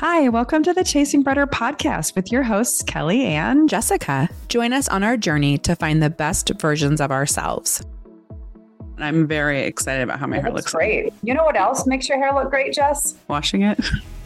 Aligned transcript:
Hi, 0.00 0.28
welcome 0.28 0.62
to 0.62 0.72
the 0.72 0.84
Chasing 0.84 1.24
Brighter 1.24 1.48
podcast 1.48 2.14
with 2.14 2.30
your 2.30 2.44
hosts, 2.44 2.84
Kelly 2.84 3.24
and 3.24 3.68
Jessica. 3.68 4.28
Join 4.46 4.72
us 4.72 4.88
on 4.88 5.02
our 5.02 5.16
journey 5.16 5.58
to 5.58 5.74
find 5.74 6.00
the 6.00 6.08
best 6.08 6.52
versions 6.60 7.00
of 7.00 7.10
ourselves. 7.10 7.84
I'm 8.98 9.26
very 9.26 9.62
excited 9.62 10.04
about 10.04 10.20
how 10.20 10.28
my 10.28 10.38
hair 10.38 10.52
looks. 10.52 10.72
Great. 10.72 11.12
You 11.24 11.34
know 11.34 11.42
what 11.42 11.56
else 11.56 11.84
makes 11.84 12.08
your 12.08 12.16
hair 12.16 12.32
look 12.32 12.48
great, 12.48 12.72
Jess? 12.74 13.16
Washing 13.26 13.62
it. 13.62 13.80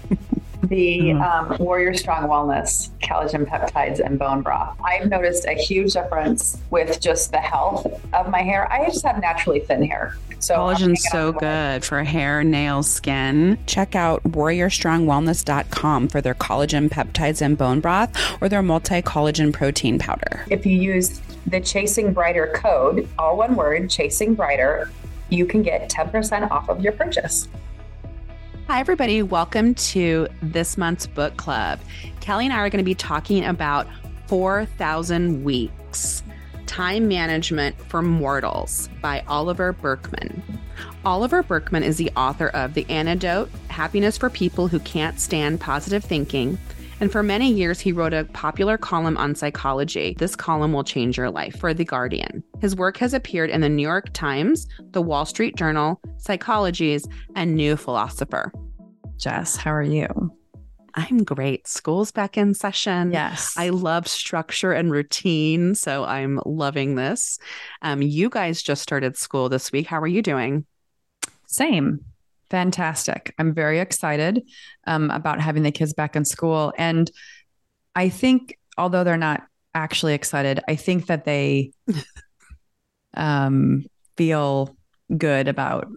the 0.73 1.13
um, 1.13 1.57
Warrior 1.59 1.95
Strong 1.95 2.29
Wellness 2.29 2.91
collagen 3.01 3.47
peptides 3.47 4.01
and 4.01 4.19
bone 4.19 4.43
broth. 4.43 4.77
I've 4.83 5.09
noticed 5.09 5.45
a 5.47 5.53
huge 5.53 5.93
difference 5.93 6.59
with 6.71 6.99
just 7.01 7.31
the 7.31 7.39
health 7.39 7.87
of 8.15 8.31
my 8.31 8.41
hair. 8.41 8.73
I 8.73 8.87
just 8.87 9.05
have 9.05 9.21
naturally 9.21 9.61
thin 9.61 9.85
hair. 9.85 10.17
So 10.39 10.57
collagen's 10.57 11.05
so 11.11 11.33
good 11.33 11.85
for 11.85 12.03
hair, 12.03 12.43
nails, 12.43 12.91
skin. 12.91 13.59
Check 13.67 13.95
out 13.95 14.23
warriorstrongwellness.com 14.25 16.09
for 16.09 16.21
their 16.21 16.35
collagen 16.35 16.89
peptides 16.89 17.43
and 17.43 17.57
bone 17.57 17.81
broth 17.81 18.11
or 18.41 18.49
their 18.49 18.63
multi 18.63 19.03
collagen 19.03 19.53
protein 19.53 19.99
powder. 19.99 20.45
If 20.51 20.65
you 20.65 20.77
use 20.77 21.21
the 21.47 21.61
Chasing 21.61 22.13
Brighter 22.13 22.51
code, 22.55 23.09
all 23.19 23.37
one 23.37 23.57
word, 23.57 23.91
Chasing 23.91 24.35
Brighter, 24.35 24.91
you 25.29 25.45
can 25.47 25.63
get 25.63 25.91
10% 25.91 26.51
off 26.51 26.69
of 26.69 26.83
your 26.83 26.93
purchase. 26.93 27.49
Hi, 28.69 28.79
everybody. 28.79 29.23
Welcome 29.23 29.75
to 29.75 30.29
this 30.41 30.79
month's 30.79 31.07
book 31.07 31.37
club. 31.37 31.81
Kelly 32.21 32.47
and 32.47 32.55
I 32.55 32.59
are 32.59 32.71
going 32.71 32.79
to 32.79 32.85
be 32.85 32.95
talking 32.95 33.45
about 33.45 33.89
4,000 34.29 35.43
Weeks 35.43 36.23
Time 36.67 37.09
Management 37.09 37.77
for 37.89 38.03
Mortals 38.03 38.89
by 39.03 39.25
Oliver 39.27 39.73
Burkeman. 39.73 40.43
Oliver 41.05 41.43
Burkeman 41.43 41.83
is 41.83 41.97
the 41.97 42.11
author 42.17 42.49
of 42.51 42.75
The 42.75 42.87
Antidote 42.89 43.51
Happiness 43.69 44.17
for 44.17 44.31
People 44.31 44.69
Who 44.69 44.79
Can't 44.79 45.21
Stand 45.21 45.61
Positive 45.61 46.05
Thinking. 46.05 46.57
And 47.01 47.11
for 47.11 47.23
many 47.23 47.51
years, 47.51 47.81
he 47.81 47.91
wrote 47.91 48.13
a 48.13 48.25
popular 48.27 48.79
column 48.79 49.17
on 49.17 49.35
psychology. 49.35 50.15
This 50.19 50.37
column 50.37 50.73
will 50.73 50.85
change 50.85 51.17
your 51.17 51.31
life 51.31 51.59
for 51.59 51.75
The 51.75 51.85
Guardian. 51.85 52.45
His 52.61 52.77
work 52.77 52.97
has 52.99 53.13
appeared 53.13 53.51
in 53.51 53.61
the 53.61 53.69
New 53.69 53.83
York 53.83 54.13
Times, 54.13 54.69
the 54.93 55.03
Wall 55.03 55.25
Street 55.25 55.57
Journal, 55.57 56.01
Psychologies, 56.19 57.11
and 57.35 57.57
New 57.57 57.77
Philosopher. 57.77 58.53
Jess, 59.17 59.57
how 59.57 59.73
are 59.73 59.83
you? 59.83 60.33
I'm 60.95 61.25
great. 61.25 61.67
School's 61.67 62.13
back 62.13 62.37
in 62.37 62.55
session. 62.55 63.13
Yes. 63.13 63.55
I 63.57 63.71
love 63.71 64.07
structure 64.07 64.73
and 64.73 64.91
routine. 64.91 65.75
So 65.75 66.05
I'm 66.05 66.41
loving 66.45 66.97
this. 66.97 67.39
Um, 67.81 68.03
you 68.03 68.29
guys 68.29 68.63
just 68.63 68.83
started 68.83 69.17
school 69.17 69.49
this 69.49 69.73
week. 69.73 69.87
How 69.87 70.01
are 70.01 70.07
you 70.07 70.23
doing? 70.23 70.67
Same. 71.47 72.05
Fantastic. 72.53 73.35
I'm 73.39 73.55
very 73.55 73.79
excited 73.79 74.43
um, 74.87 75.11
about 75.11 75.41
having 75.41 75.63
the 75.63 75.73
kids 75.73 75.95
back 75.95 76.15
in 76.15 76.27
school. 76.27 76.75
And 76.77 77.11
I 77.97 78.11
think, 78.11 78.59
although 78.77 79.05
they're 79.05 79.17
not 79.17 79.45
actually 79.75 80.13
excited, 80.13 80.61
I 80.69 80.77
think 80.77 81.07
that 81.07 81.25
they 81.25 81.73
um, 83.15 83.87
feel 84.19 84.77
good 85.17 85.49
about 85.49 85.89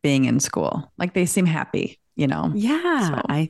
being 0.00 0.26
in 0.26 0.38
school. 0.38 0.92
Like 0.98 1.14
they 1.14 1.26
seem 1.26 1.46
happy, 1.46 1.98
you 2.14 2.28
know? 2.28 2.52
Yeah. 2.54 3.08
So. 3.08 3.22
I 3.28 3.48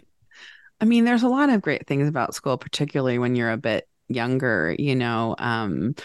I 0.80 0.86
mean, 0.86 1.04
there's 1.04 1.24
a 1.24 1.28
lot 1.28 1.50
of 1.50 1.60
great 1.60 1.86
things 1.86 2.08
about 2.08 2.34
school, 2.34 2.56
particularly 2.56 3.18
when 3.18 3.36
you're 3.36 3.50
a 3.50 3.58
bit 3.58 3.86
younger. 4.08 4.74
You 4.78 4.96
know, 4.96 5.34
um, 5.38 5.96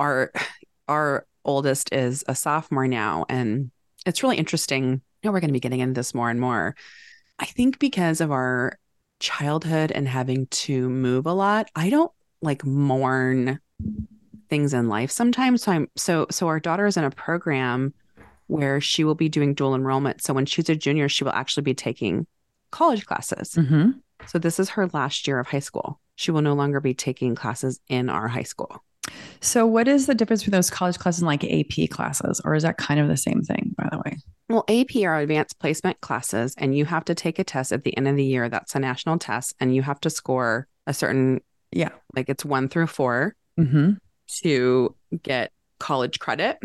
our 0.00 0.32
our 0.88 1.26
oldest 1.44 1.92
is 1.92 2.24
a 2.26 2.34
sophomore 2.34 2.88
now, 2.88 3.24
and 3.28 3.70
it's 4.04 4.24
really 4.24 4.38
interesting. 4.38 5.00
Know, 5.24 5.30
we're 5.30 5.40
going 5.40 5.48
to 5.48 5.52
be 5.52 5.60
getting 5.60 5.80
into 5.80 5.94
this 5.94 6.14
more 6.14 6.30
and 6.30 6.40
more. 6.40 6.74
I 7.38 7.46
think 7.46 7.78
because 7.78 8.20
of 8.20 8.30
our 8.30 8.78
childhood 9.20 9.92
and 9.92 10.08
having 10.08 10.46
to 10.48 10.88
move 10.88 11.26
a 11.26 11.32
lot, 11.32 11.70
I 11.74 11.90
don't 11.90 12.10
like 12.40 12.64
mourn 12.64 13.60
things 14.50 14.74
in 14.74 14.88
life 14.88 15.10
sometimes. 15.10 15.62
So 15.62 15.72
I'm 15.72 15.88
so 15.96 16.26
so 16.30 16.48
our 16.48 16.60
daughter 16.60 16.86
is 16.86 16.96
in 16.96 17.04
a 17.04 17.10
program 17.10 17.94
where 18.48 18.80
she 18.80 19.04
will 19.04 19.14
be 19.14 19.28
doing 19.28 19.54
dual 19.54 19.74
enrollment. 19.74 20.22
So 20.22 20.34
when 20.34 20.44
she's 20.44 20.68
a 20.68 20.76
junior, 20.76 21.08
she 21.08 21.24
will 21.24 21.32
actually 21.32 21.62
be 21.62 21.74
taking 21.74 22.26
college 22.70 23.06
classes. 23.06 23.54
Mm-hmm. 23.54 23.92
So 24.26 24.38
this 24.38 24.60
is 24.60 24.70
her 24.70 24.88
last 24.88 25.26
year 25.26 25.38
of 25.38 25.46
high 25.46 25.60
school. 25.60 26.00
She 26.16 26.30
will 26.30 26.42
no 26.42 26.54
longer 26.54 26.80
be 26.80 26.94
taking 26.94 27.34
classes 27.34 27.80
in 27.88 28.10
our 28.10 28.28
high 28.28 28.42
school. 28.42 28.82
So 29.40 29.66
what 29.66 29.88
is 29.88 30.06
the 30.06 30.14
difference 30.14 30.42
between 30.42 30.56
those 30.56 30.70
college 30.70 30.98
classes 30.98 31.20
and 31.20 31.26
like 31.26 31.44
AP 31.44 31.90
classes? 31.90 32.40
Or 32.44 32.54
is 32.54 32.62
that 32.62 32.78
kind 32.78 33.00
of 33.00 33.08
the 33.08 33.16
same 33.16 33.42
thing, 33.42 33.74
by 33.76 33.88
the 33.90 33.98
way? 33.98 34.16
Well, 34.48 34.64
AP 34.68 35.02
are 35.04 35.18
advanced 35.18 35.58
placement 35.58 36.00
classes, 36.00 36.54
and 36.58 36.76
you 36.76 36.84
have 36.84 37.04
to 37.06 37.14
take 37.14 37.38
a 37.38 37.44
test 37.44 37.72
at 37.72 37.84
the 37.84 37.96
end 37.96 38.06
of 38.06 38.16
the 38.16 38.24
year. 38.24 38.48
That's 38.48 38.74
a 38.74 38.78
national 38.78 39.18
test, 39.18 39.54
and 39.58 39.74
you 39.74 39.82
have 39.82 40.00
to 40.00 40.10
score 40.10 40.68
a 40.86 40.94
certain, 40.94 41.40
yeah, 41.70 41.90
like 42.14 42.28
it's 42.28 42.44
one 42.44 42.68
through 42.68 42.88
4 42.88 43.34
mm-hmm. 43.58 43.92
to 44.42 44.94
get 45.22 45.52
college 45.78 46.18
credit. 46.18 46.58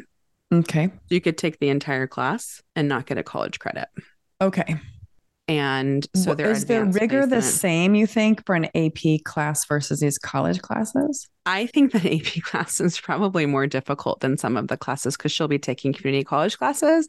Okay. 0.54 0.88
So 0.88 1.16
you 1.16 1.22
could 1.22 1.38
take 1.38 1.60
the 1.60 1.70
entire 1.70 2.08
class 2.08 2.62
and 2.76 2.88
not 2.88 3.06
get 3.06 3.18
a 3.18 3.24
college 3.24 3.60
credit. 3.60 3.88
Okay. 4.42 4.80
And 5.48 6.06
so 6.14 6.36
there 6.36 6.52
is 6.52 6.66
the 6.66 6.84
rigor 6.84 7.26
the 7.26 7.42
same, 7.42 7.96
you 7.96 8.06
think, 8.06 8.46
for 8.46 8.54
an 8.54 8.66
AP 8.76 9.24
class 9.24 9.66
versus 9.66 10.02
these 10.02 10.18
college 10.18 10.62
classes? 10.62 11.30
I 11.46 11.68
think 11.68 11.94
that 11.94 12.06
AP 12.06 12.44
class 12.44 12.82
is 12.82 13.00
probably 13.00 13.46
more 13.46 13.66
difficult 13.66 14.20
than 14.20 14.38
some 14.38 14.58
of 14.58 14.68
the 14.68 14.76
classes 14.76 15.16
because 15.16 15.32
she'll 15.32 15.48
be 15.48 15.60
taking 15.60 15.94
community 15.94 16.26
college 16.26 16.58
classes. 16.58 17.08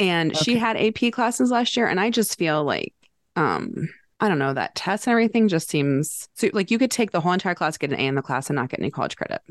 And 0.00 0.32
okay. 0.32 0.42
she 0.42 0.56
had 0.56 0.78
AP 0.78 1.12
classes 1.12 1.50
last 1.50 1.76
year. 1.76 1.86
And 1.86 2.00
I 2.00 2.08
just 2.08 2.38
feel 2.38 2.64
like, 2.64 2.94
um, 3.36 3.90
I 4.20 4.28
don't 4.28 4.38
know, 4.38 4.54
that 4.54 4.74
test 4.74 5.06
and 5.06 5.12
everything 5.12 5.48
just 5.48 5.68
seems 5.68 6.28
so, 6.34 6.48
like 6.54 6.70
you 6.70 6.78
could 6.78 6.90
take 6.90 7.10
the 7.10 7.20
whole 7.20 7.32
entire 7.32 7.54
class, 7.54 7.76
get 7.76 7.92
an 7.92 8.00
A 8.00 8.06
in 8.06 8.14
the 8.14 8.22
class, 8.22 8.48
and 8.48 8.56
not 8.56 8.70
get 8.70 8.80
any 8.80 8.90
college 8.90 9.16
credit. 9.16 9.42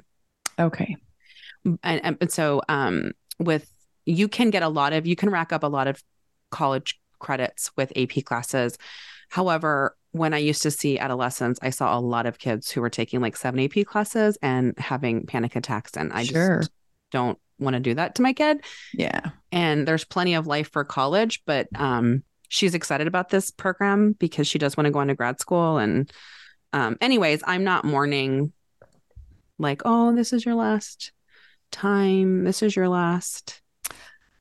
Okay. 0.57 0.97
And, 1.83 2.17
and 2.19 2.31
so 2.31 2.61
um, 2.69 3.11
with 3.39 3.69
you 4.05 4.27
can 4.27 4.49
get 4.49 4.63
a 4.63 4.67
lot 4.67 4.93
of, 4.93 5.05
you 5.05 5.15
can 5.15 5.29
rack 5.29 5.53
up 5.53 5.61
a 5.61 5.67
lot 5.67 5.87
of 5.87 6.01
college 6.49 6.99
credits 7.23 7.71
with 7.75 7.91
AP 7.97 8.23
classes. 8.25 8.77
However, 9.29 9.97
when 10.11 10.33
I 10.33 10.37
used 10.37 10.61
to 10.61 10.69
see 10.69 10.99
adolescents, 10.99 11.59
I 11.63 11.71
saw 11.71 11.97
a 11.97 11.99
lot 11.99 12.27
of 12.27 12.37
kids 12.37 12.69
who 12.69 12.81
were 12.81 12.91
taking 12.91 13.19
like 13.19 13.35
seven 13.35 13.59
AP 13.59 13.87
classes 13.87 14.37
and 14.43 14.77
having 14.77 15.25
panic 15.25 15.55
attacks. 15.55 15.97
And 15.97 16.13
I 16.13 16.23
sure. 16.23 16.59
just 16.59 16.71
don't 17.11 17.39
want 17.57 17.73
to 17.73 17.79
do 17.79 17.95
that 17.95 18.13
to 18.15 18.21
my 18.21 18.33
kid. 18.33 18.63
Yeah. 18.93 19.21
And 19.51 19.87
there's 19.87 20.05
plenty 20.05 20.35
of 20.35 20.45
life 20.45 20.71
for 20.71 20.83
college, 20.83 21.41
but 21.47 21.67
um, 21.73 22.23
she's 22.47 22.75
excited 22.75 23.07
about 23.07 23.29
this 23.29 23.49
program 23.49 24.11
because 24.13 24.47
she 24.47 24.59
does 24.59 24.77
want 24.77 24.85
to 24.85 24.91
go 24.91 25.01
into 25.01 25.15
grad 25.15 25.39
school. 25.39 25.79
And, 25.79 26.11
um, 26.73 26.97
anyways, 27.01 27.41
I'm 27.47 27.63
not 27.63 27.85
mourning 27.85 28.53
like, 29.57 29.81
oh, 29.85 30.15
this 30.15 30.31
is 30.31 30.45
your 30.45 30.55
last 30.55 31.11
time. 31.71 32.43
This 32.43 32.61
is 32.61 32.75
your 32.75 32.89
last 32.89 33.62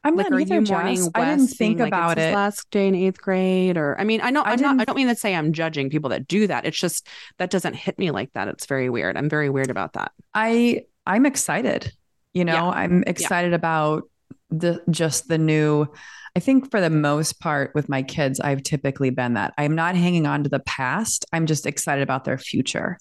I'm 0.05 0.17
like, 0.17 0.31
not 0.31 0.41
either, 0.41 0.61
Jess. 0.63 1.09
I 1.15 1.25
didn't 1.25 1.49
think 1.49 1.79
like 1.79 1.89
about 1.89 2.19
it. 2.19 2.35
Last 2.35 2.69
day 2.71 2.89
in 2.89 2.95
eighth 2.95 3.21
grade, 3.21 3.77
or 3.77 3.99
I 4.01 4.05
mean, 4.05 4.21
I 4.21 4.31
know 4.31 4.43
I 4.43 4.53
I'm 4.53 4.61
not. 4.61 4.81
I 4.81 4.85
don't 4.85 4.97
mean 4.97 5.09
to 5.09 5.15
say 5.15 5.35
I'm 5.35 5.53
judging 5.53 5.91
people 5.91 6.11
that 6.11 6.27
do 6.27 6.47
that. 6.49 6.67
It's 6.67 6.79
just 6.79 7.07
that 7.39 7.51
doesn't 7.51 7.75
hit 7.75 7.99
me 7.99 8.11
like 8.11 8.33
that. 8.33 8.49
It's 8.49 8.67
very 8.67 8.91
weird. 8.91 9.17
I'm 9.17 9.29
very 9.29 9.49
weird 9.49 9.71
about 9.71 9.93
that. 9.93 10.13
I 10.35 10.87
I'm 11.07 11.25
excited. 11.25 11.93
You 12.35 12.45
know, 12.45 12.55
yeah. 12.55 12.69
I'm 12.71 13.05
excited 13.07 13.51
yeah. 13.51 13.57
about 13.57 14.05
the 14.51 14.83
just 14.91 15.29
the 15.29 15.39
new. 15.39 15.87
I 16.34 16.41
think 16.41 16.71
for 16.71 16.81
the 16.81 16.91
most 16.91 17.41
part 17.41 17.73
with 17.75 17.89
my 17.89 18.03
kids, 18.03 18.41
I've 18.41 18.63
typically 18.63 19.11
been 19.11 19.34
that. 19.34 19.53
I'm 19.59 19.75
not 19.75 19.95
hanging 19.95 20.27
on 20.27 20.43
to 20.45 20.49
the 20.49 20.61
past. 20.61 21.27
I'm 21.33 21.47
just 21.47 21.67
excited 21.67 22.03
about 22.03 22.25
their 22.25 22.39
future. 22.39 22.99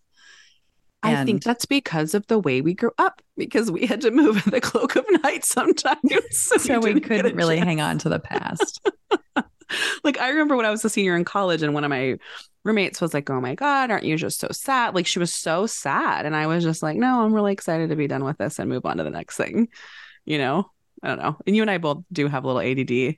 And 1.04 1.18
I 1.18 1.26
think 1.26 1.44
that's 1.44 1.66
because 1.66 2.14
of 2.14 2.28
the 2.28 2.38
way 2.38 2.62
we 2.62 2.74
grew 2.76 2.92
up, 2.98 3.22
because 3.36 3.72
we 3.72 3.88
had 3.88 4.02
to 4.02 4.12
move 4.12 4.46
in 4.46 4.52
the 4.52 4.62
cloak 4.62 4.96
of 4.96 5.06
night 5.24 5.44
sometimes. 5.44 6.00
So, 6.32 6.58
so 6.58 6.80
we, 6.80 6.94
we 6.94 7.02
couldn't 7.02 7.36
really 7.36 7.58
chance. 7.58 7.68
hang 7.68 7.82
on 7.82 7.98
to 8.00 8.10
the 8.10 8.20
past. 8.20 8.88
like 10.04 10.20
I 10.20 10.30
remember 10.30 10.56
when 10.56 10.66
I 10.66 10.70
was 10.70 10.86
a 10.86 10.90
senior 10.90 11.16
in 11.16 11.26
college 11.26 11.64
and 11.64 11.74
one 11.74 11.84
of 11.84 11.90
my 11.90 12.18
roommates 12.64 13.02
was 13.02 13.14
like, 13.14 13.30
Oh 13.30 13.42
my 13.42 13.56
God, 13.56 13.90
aren't 13.90 14.03
you 14.03 14.16
just 14.16 14.40
so 14.40 14.50
sad? 14.52 14.94
Like 14.94 15.08
she 15.08 15.20
was 15.20 15.34
so 15.34 15.66
sad. 15.66 16.26
And 16.26 16.36
I 16.36 16.48
was 16.48 16.64
just 16.64 16.84
like, 16.84 16.98
No, 16.98 17.24
I'm 17.24 17.34
really 17.34 17.54
excited 17.54 17.90
to 17.90 17.96
be 17.96 18.08
done 18.08 18.24
with 18.24 18.38
this 18.38 18.59
and 18.59 18.70
move 18.70 18.86
on 18.86 18.97
to 18.97 19.04
the 19.04 19.09
next 19.09 19.38
thing. 19.38 19.70
You 20.26 20.38
know, 20.38 20.70
I 21.02 21.08
don't 21.08 21.20
know. 21.20 21.38
And 21.47 21.56
you 21.56 21.64
and 21.64 21.72
I 21.72 21.80
both 21.80 22.04
do 22.12 22.28
have 22.28 22.44
a 22.44 22.47
little 22.47 22.62
ADD 22.62 23.18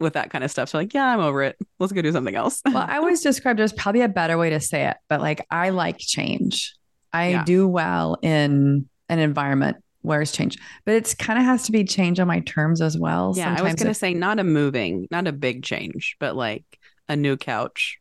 with 0.00 0.14
that 0.14 0.30
kind 0.30 0.42
of 0.42 0.50
stuff. 0.50 0.70
So 0.70 0.78
like, 0.78 0.94
yeah, 0.94 1.06
I'm 1.06 1.20
over 1.20 1.42
it. 1.42 1.56
Let's 1.78 1.92
go 1.92 2.02
do 2.02 2.12
something 2.12 2.34
else. 2.34 2.62
well, 2.64 2.78
I 2.88 2.96
always 2.98 3.20
described 3.20 3.58
there's 3.58 3.72
probably 3.72 4.00
a 4.00 4.08
better 4.08 4.38
way 4.38 4.50
to 4.50 4.60
say 4.60 4.88
it, 4.88 4.96
but 5.08 5.20
like 5.20 5.46
I 5.50 5.70
like 5.70 5.98
change. 5.98 6.74
I 7.14 7.28
yeah. 7.28 7.44
do 7.44 7.68
well 7.68 8.18
in 8.22 8.88
an 9.08 9.18
environment 9.20 9.76
where 10.02 10.20
it's 10.20 10.32
change, 10.32 10.58
but 10.84 10.94
it's 10.94 11.14
kind 11.14 11.38
of 11.38 11.44
has 11.44 11.64
to 11.66 11.72
be 11.72 11.84
change 11.84 12.18
on 12.18 12.26
my 12.26 12.40
terms 12.40 12.82
as 12.82 12.98
well. 12.98 13.32
Yeah, 13.36 13.44
Sometimes 13.44 13.60
I 13.60 13.64
was 13.64 13.74
going 13.76 13.88
to 13.88 13.94
say 13.94 14.12
not 14.12 14.38
a 14.40 14.44
moving, 14.44 15.06
not 15.10 15.26
a 15.26 15.32
big 15.32 15.62
change, 15.62 16.16
but 16.18 16.36
like 16.36 16.64
a 17.08 17.14
new 17.14 17.36
couch, 17.36 17.98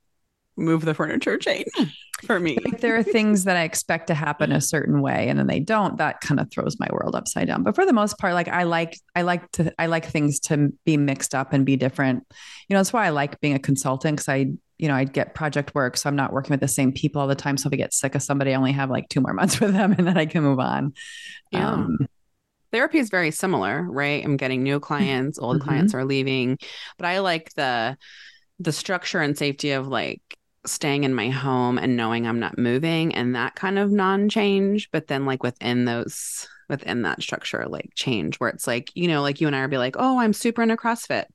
move 0.58 0.84
the 0.84 0.94
furniture 0.96 1.38
change 1.38 1.68
hmm. 1.76 1.84
for 2.26 2.40
me. 2.40 2.58
If 2.66 2.82
there 2.82 2.96
are 2.96 3.04
things 3.04 3.44
that 3.44 3.56
I 3.56 3.64
expect 3.64 4.08
to 4.08 4.16
happen 4.16 4.52
a 4.52 4.60
certain 4.60 5.02
way 5.02 5.30
and 5.30 5.38
then 5.38 5.48
they 5.48 5.60
don't, 5.60 5.98
that 5.98 6.22
kind 6.22 6.40
of 6.40 6.52
throws 6.52 6.80
my 6.80 6.88
world 6.92 7.16
upside 7.16 7.48
down. 7.48 7.62
But 7.62 7.76
for 7.76 7.86
the 7.86 7.94
most 7.94 8.18
part, 8.18 8.34
like 8.34 8.48
I 8.48 8.64
like 8.64 8.98
I 9.16 9.22
like 9.22 9.50
to 9.54 9.72
I 9.78 9.86
like 9.86 10.08
things 10.08 10.40
to 10.42 10.74
be 10.86 10.98
mixed 10.98 11.36
up 11.36 11.54
and 11.54 11.66
be 11.66 11.78
different. 11.78 12.26
You 12.68 12.74
know, 12.74 12.80
that's 12.80 12.94
why 12.94 13.06
I 13.06 13.10
like 13.10 13.40
being 13.40 13.54
a 13.54 13.60
consultant 13.60 14.18
because 14.18 14.30
I 14.30 14.54
you 14.78 14.88
know, 14.88 14.96
I'd 14.96 15.14
get 15.14 15.36
project 15.36 15.76
work. 15.76 15.98
So 15.98 16.10
I'm 16.10 16.16
not 16.16 16.34
working 16.34 16.52
with 16.52 16.60
the 16.60 16.68
same 16.68 16.92
people 16.92 17.22
all 17.22 17.28
the 17.28 17.36
time. 17.36 17.58
So 17.58 17.68
if 17.68 17.74
I 17.74 17.78
get 17.78 17.94
sick 17.94 18.16
of 18.16 18.24
somebody, 18.24 18.54
I 18.54 18.58
only 18.58 18.72
have 18.72 18.90
like 18.90 19.10
two 19.10 19.22
more 19.22 19.34
months 19.34 19.60
with 19.60 19.74
them 19.74 19.94
and 19.98 20.08
then 20.08 20.18
I 20.18 20.26
can 20.26 20.44
move 20.44 20.60
on. 20.60 20.94
Yeah. 21.52 21.72
Um, 21.72 22.08
Therapy 22.72 22.98
is 22.98 23.12
very 23.12 23.30
similar, 23.30 23.84
right? 23.84 24.26
I'm 24.26 24.36
getting 24.36 24.64
new 24.64 24.80
clients, 24.80 25.38
old 25.38 25.58
mm-hmm. 25.58 25.68
clients 25.68 25.94
are 25.94 26.04
leaving, 26.04 26.58
but 26.98 27.06
I 27.06 27.20
like 27.20 27.54
the 27.54 27.98
the 28.60 28.72
structure 28.72 29.20
and 29.20 29.38
safety 29.38 29.72
of 29.72 29.88
like 29.88 30.22
staying 30.66 31.04
in 31.04 31.14
my 31.14 31.30
home 31.30 31.78
and 31.78 31.96
knowing 31.96 32.26
I'm 32.26 32.40
not 32.40 32.58
moving 32.58 33.14
and 33.14 33.36
that 33.36 33.56
kind 33.56 33.78
of 33.78 33.92
non-change, 33.92 34.90
but 34.92 35.08
then 35.08 35.26
like 35.26 35.44
within 35.44 35.86
those 35.86 36.48
within 36.70 37.04
that 37.04 37.22
structure 37.22 37.66
like 37.68 37.92
change 37.94 38.40
where 38.40 38.50
it's 38.50 38.66
like, 38.66 38.90
you 38.96 39.08
know, 39.08 39.22
like 39.22 39.40
you 39.40 39.48
and 39.48 39.56
I 39.56 39.62
would 39.62 39.70
be 39.70 39.78
like, 39.78 39.96
"Oh, 40.00 40.20
I'm 40.20 40.34
super 40.34 40.64
into 40.64 40.76
CrossFit. 40.78 41.26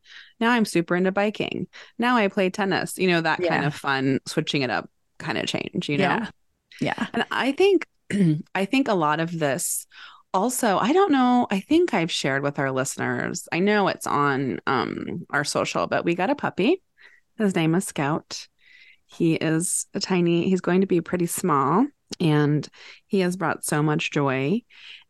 Now 0.40 0.50
I'm 0.50 0.64
super 0.64 0.96
into 0.96 1.12
biking. 1.12 1.67
Now 1.99 2.17
I 2.17 2.29
play 2.29 2.50
tennis." 2.50 2.99
You 2.99 3.08
know, 3.08 3.20
that 3.20 3.40
yeah. 3.40 3.49
kind 3.49 3.64
of 3.64 3.75
fun 3.75 4.20
switching 4.26 4.62
it 4.62 4.70
up 4.70 4.90
kind 5.19 5.38
of 5.38 5.46
change, 5.46 5.88
you 5.88 5.99
know. 5.99 6.05
Yeah. 6.05 6.31
Yeah. 6.81 7.06
And 7.12 7.25
I 7.31 7.52
think 7.52 7.87
I 8.55 8.64
think 8.64 8.88
a 8.88 8.94
lot 8.94 9.20
of 9.20 9.37
this 9.38 9.87
also 10.35 10.76
i 10.76 10.93
don't 10.93 11.11
know 11.11 11.46
i 11.50 11.58
think 11.58 11.94
i've 11.94 12.11
shared 12.11 12.43
with 12.43 12.58
our 12.58 12.70
listeners 12.70 13.49
i 13.50 13.58
know 13.61 13.88
it's 13.88 14.06
on 14.06 14.61
um 14.67 15.25
our 15.31 15.43
social 15.43 15.87
but 15.87 16.05
we 16.05 16.14
got 16.14 16.29
a 16.29 16.35
puppy 16.35 16.82
his 17.38 17.55
name 17.55 17.75
is 17.75 17.87
scout 17.87 18.46
he 19.08 19.35
is 19.35 19.87
a 19.94 20.00
tiny, 20.00 20.49
he's 20.49 20.61
going 20.61 20.82
to 20.82 20.87
be 20.87 21.00
pretty 21.00 21.26
small 21.26 21.87
and 22.20 22.69
he 23.06 23.20
has 23.20 23.37
brought 23.37 23.64
so 23.64 23.82
much 23.82 24.11
joy. 24.11 24.62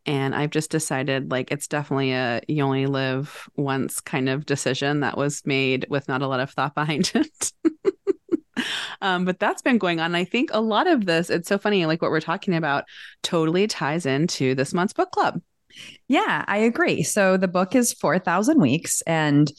And 0.07 0.35
I've 0.35 0.51
just 0.51 0.71
decided 0.71 1.31
like 1.31 1.51
it's 1.51 1.69
definitely 1.69 2.13
a 2.13 2.41
you 2.49 2.63
only 2.63 2.87
live 2.87 3.49
once 3.57 4.01
kind 4.01 4.29
of 4.29 4.47
decision 4.47 5.01
that 5.01 5.17
was 5.17 5.43
made 5.45 5.87
with 5.91 6.09
not 6.09 6.23
a 6.23 6.27
lot 6.27 6.41
of 6.41 6.51
thought 6.51 6.75
behind 6.75 7.13
it. 7.15 7.53
um, 9.01 9.25
but 9.25 9.39
that's 9.39 9.63
been 9.63 9.79
going 9.79 10.01
on. 10.01 10.15
I 10.15 10.25
think 10.25 10.51
a 10.53 10.61
lot 10.61 10.87
of 10.87 11.07
this, 11.07 11.31
it's 11.31 11.49
so 11.49 11.59
funny, 11.59 11.87
like 11.87 12.03
what 12.03 12.11
we're 12.11 12.21
talking 12.21 12.55
about 12.55 12.85
totally 13.23 13.67
ties 13.67 14.07
into 14.07 14.55
this 14.55 14.73
month's 14.73 14.95
book 14.95 15.11
club. 15.11 15.41
Yeah, 16.09 16.45
I 16.49 16.59
agree. 16.59 17.03
So 17.03 17.37
the 17.37 17.49
book 17.49 17.75
is 17.75 17.93
4,000 17.93 18.61
weeks. 18.61 19.03
And 19.03 19.51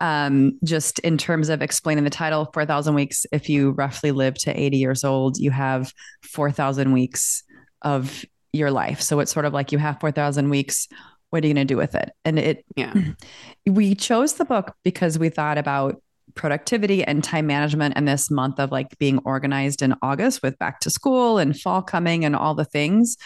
um, 0.00 0.58
just 0.64 0.98
in 1.00 1.16
terms 1.16 1.48
of 1.48 1.62
explaining 1.62 2.04
the 2.04 2.10
title, 2.10 2.50
4,000 2.52 2.94
weeks, 2.94 3.24
if 3.32 3.48
you 3.48 3.70
roughly 3.70 4.10
live 4.10 4.34
to 4.40 4.58
80 4.58 4.76
years 4.76 5.04
old, 5.04 5.38
you 5.38 5.50
have 5.50 5.92
4,000 6.24 6.92
weeks 6.92 7.44
of 7.82 8.24
your 8.52 8.70
life. 8.70 9.00
So 9.00 9.20
it's 9.20 9.32
sort 9.32 9.46
of 9.46 9.52
like 9.52 9.72
you 9.72 9.78
have 9.78 10.00
4,000 10.00 10.50
weeks. 10.50 10.88
What 11.30 11.42
are 11.42 11.46
you 11.46 11.54
going 11.54 11.66
to 11.66 11.74
do 11.74 11.78
with 11.78 11.94
it? 11.94 12.10
And 12.24 12.38
it, 12.38 12.64
yeah, 12.76 12.94
we 13.66 13.94
chose 13.94 14.34
the 14.34 14.44
book 14.44 14.74
because 14.84 15.18
we 15.18 15.30
thought 15.30 15.58
about 15.58 16.02
productivity 16.34 17.04
and 17.04 17.22
time 17.22 17.46
management 17.46 17.94
and 17.96 18.06
this 18.06 18.30
month 18.30 18.58
of 18.58 18.70
like 18.70 18.96
being 18.98 19.18
organized 19.24 19.82
in 19.82 19.94
August 20.02 20.42
with 20.42 20.58
back 20.58 20.80
to 20.80 20.90
school 20.90 21.38
and 21.38 21.58
fall 21.58 21.82
coming 21.82 22.24
and 22.24 22.36
all 22.36 22.54
the 22.54 22.64
things. 22.64 23.16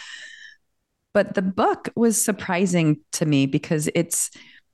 But 1.13 1.33
the 1.33 1.41
book 1.41 1.89
was 1.95 2.23
surprising 2.23 2.99
to 3.13 3.25
me 3.25 3.45
because 3.45 3.89
it's 3.95 4.29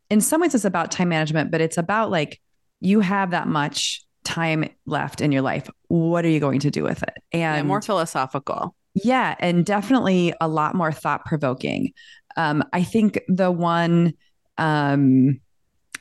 in 0.09 0.21
some 0.21 0.41
ways 0.41 0.53
it's 0.53 0.65
about 0.65 0.91
time 0.91 1.09
management, 1.09 1.51
but 1.51 1.61
it's 1.61 1.77
about 1.77 2.11
like 2.11 2.39
you 2.79 2.99
have 2.99 3.31
that 3.31 3.47
much 3.47 4.03
time 4.23 4.69
left 4.85 5.21
in 5.21 5.31
your 5.31 5.41
life. 5.41 5.69
What 5.87 6.25
are 6.25 6.29
you 6.29 6.39
going 6.39 6.59
to 6.61 6.71
do 6.71 6.83
with 6.83 7.01
it? 7.03 7.13
And 7.31 7.57
yeah, 7.57 7.63
more 7.63 7.81
philosophical. 7.81 8.75
Yeah, 8.95 9.35
and 9.39 9.65
definitely 9.65 10.33
a 10.39 10.47
lot 10.47 10.75
more 10.75 10.91
thought 10.91 11.25
provoking. 11.25 11.93
Um, 12.37 12.63
I 12.73 12.83
think 12.83 13.19
the 13.27 13.51
one 13.51 14.13
um, 14.57 15.39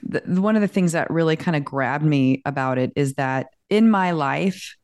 the, 0.03 0.23
one 0.41 0.57
of 0.57 0.63
the 0.63 0.69
things 0.69 0.93
that 0.93 1.11
really 1.11 1.37
kind 1.37 1.57
of 1.57 1.65
grabbed 1.65 2.05
me 2.05 2.43
about 2.45 2.79
it 2.79 2.93
is 2.97 3.15
that 3.15 3.49
in 3.71 3.91
my 3.91 4.11
life, 4.13 4.77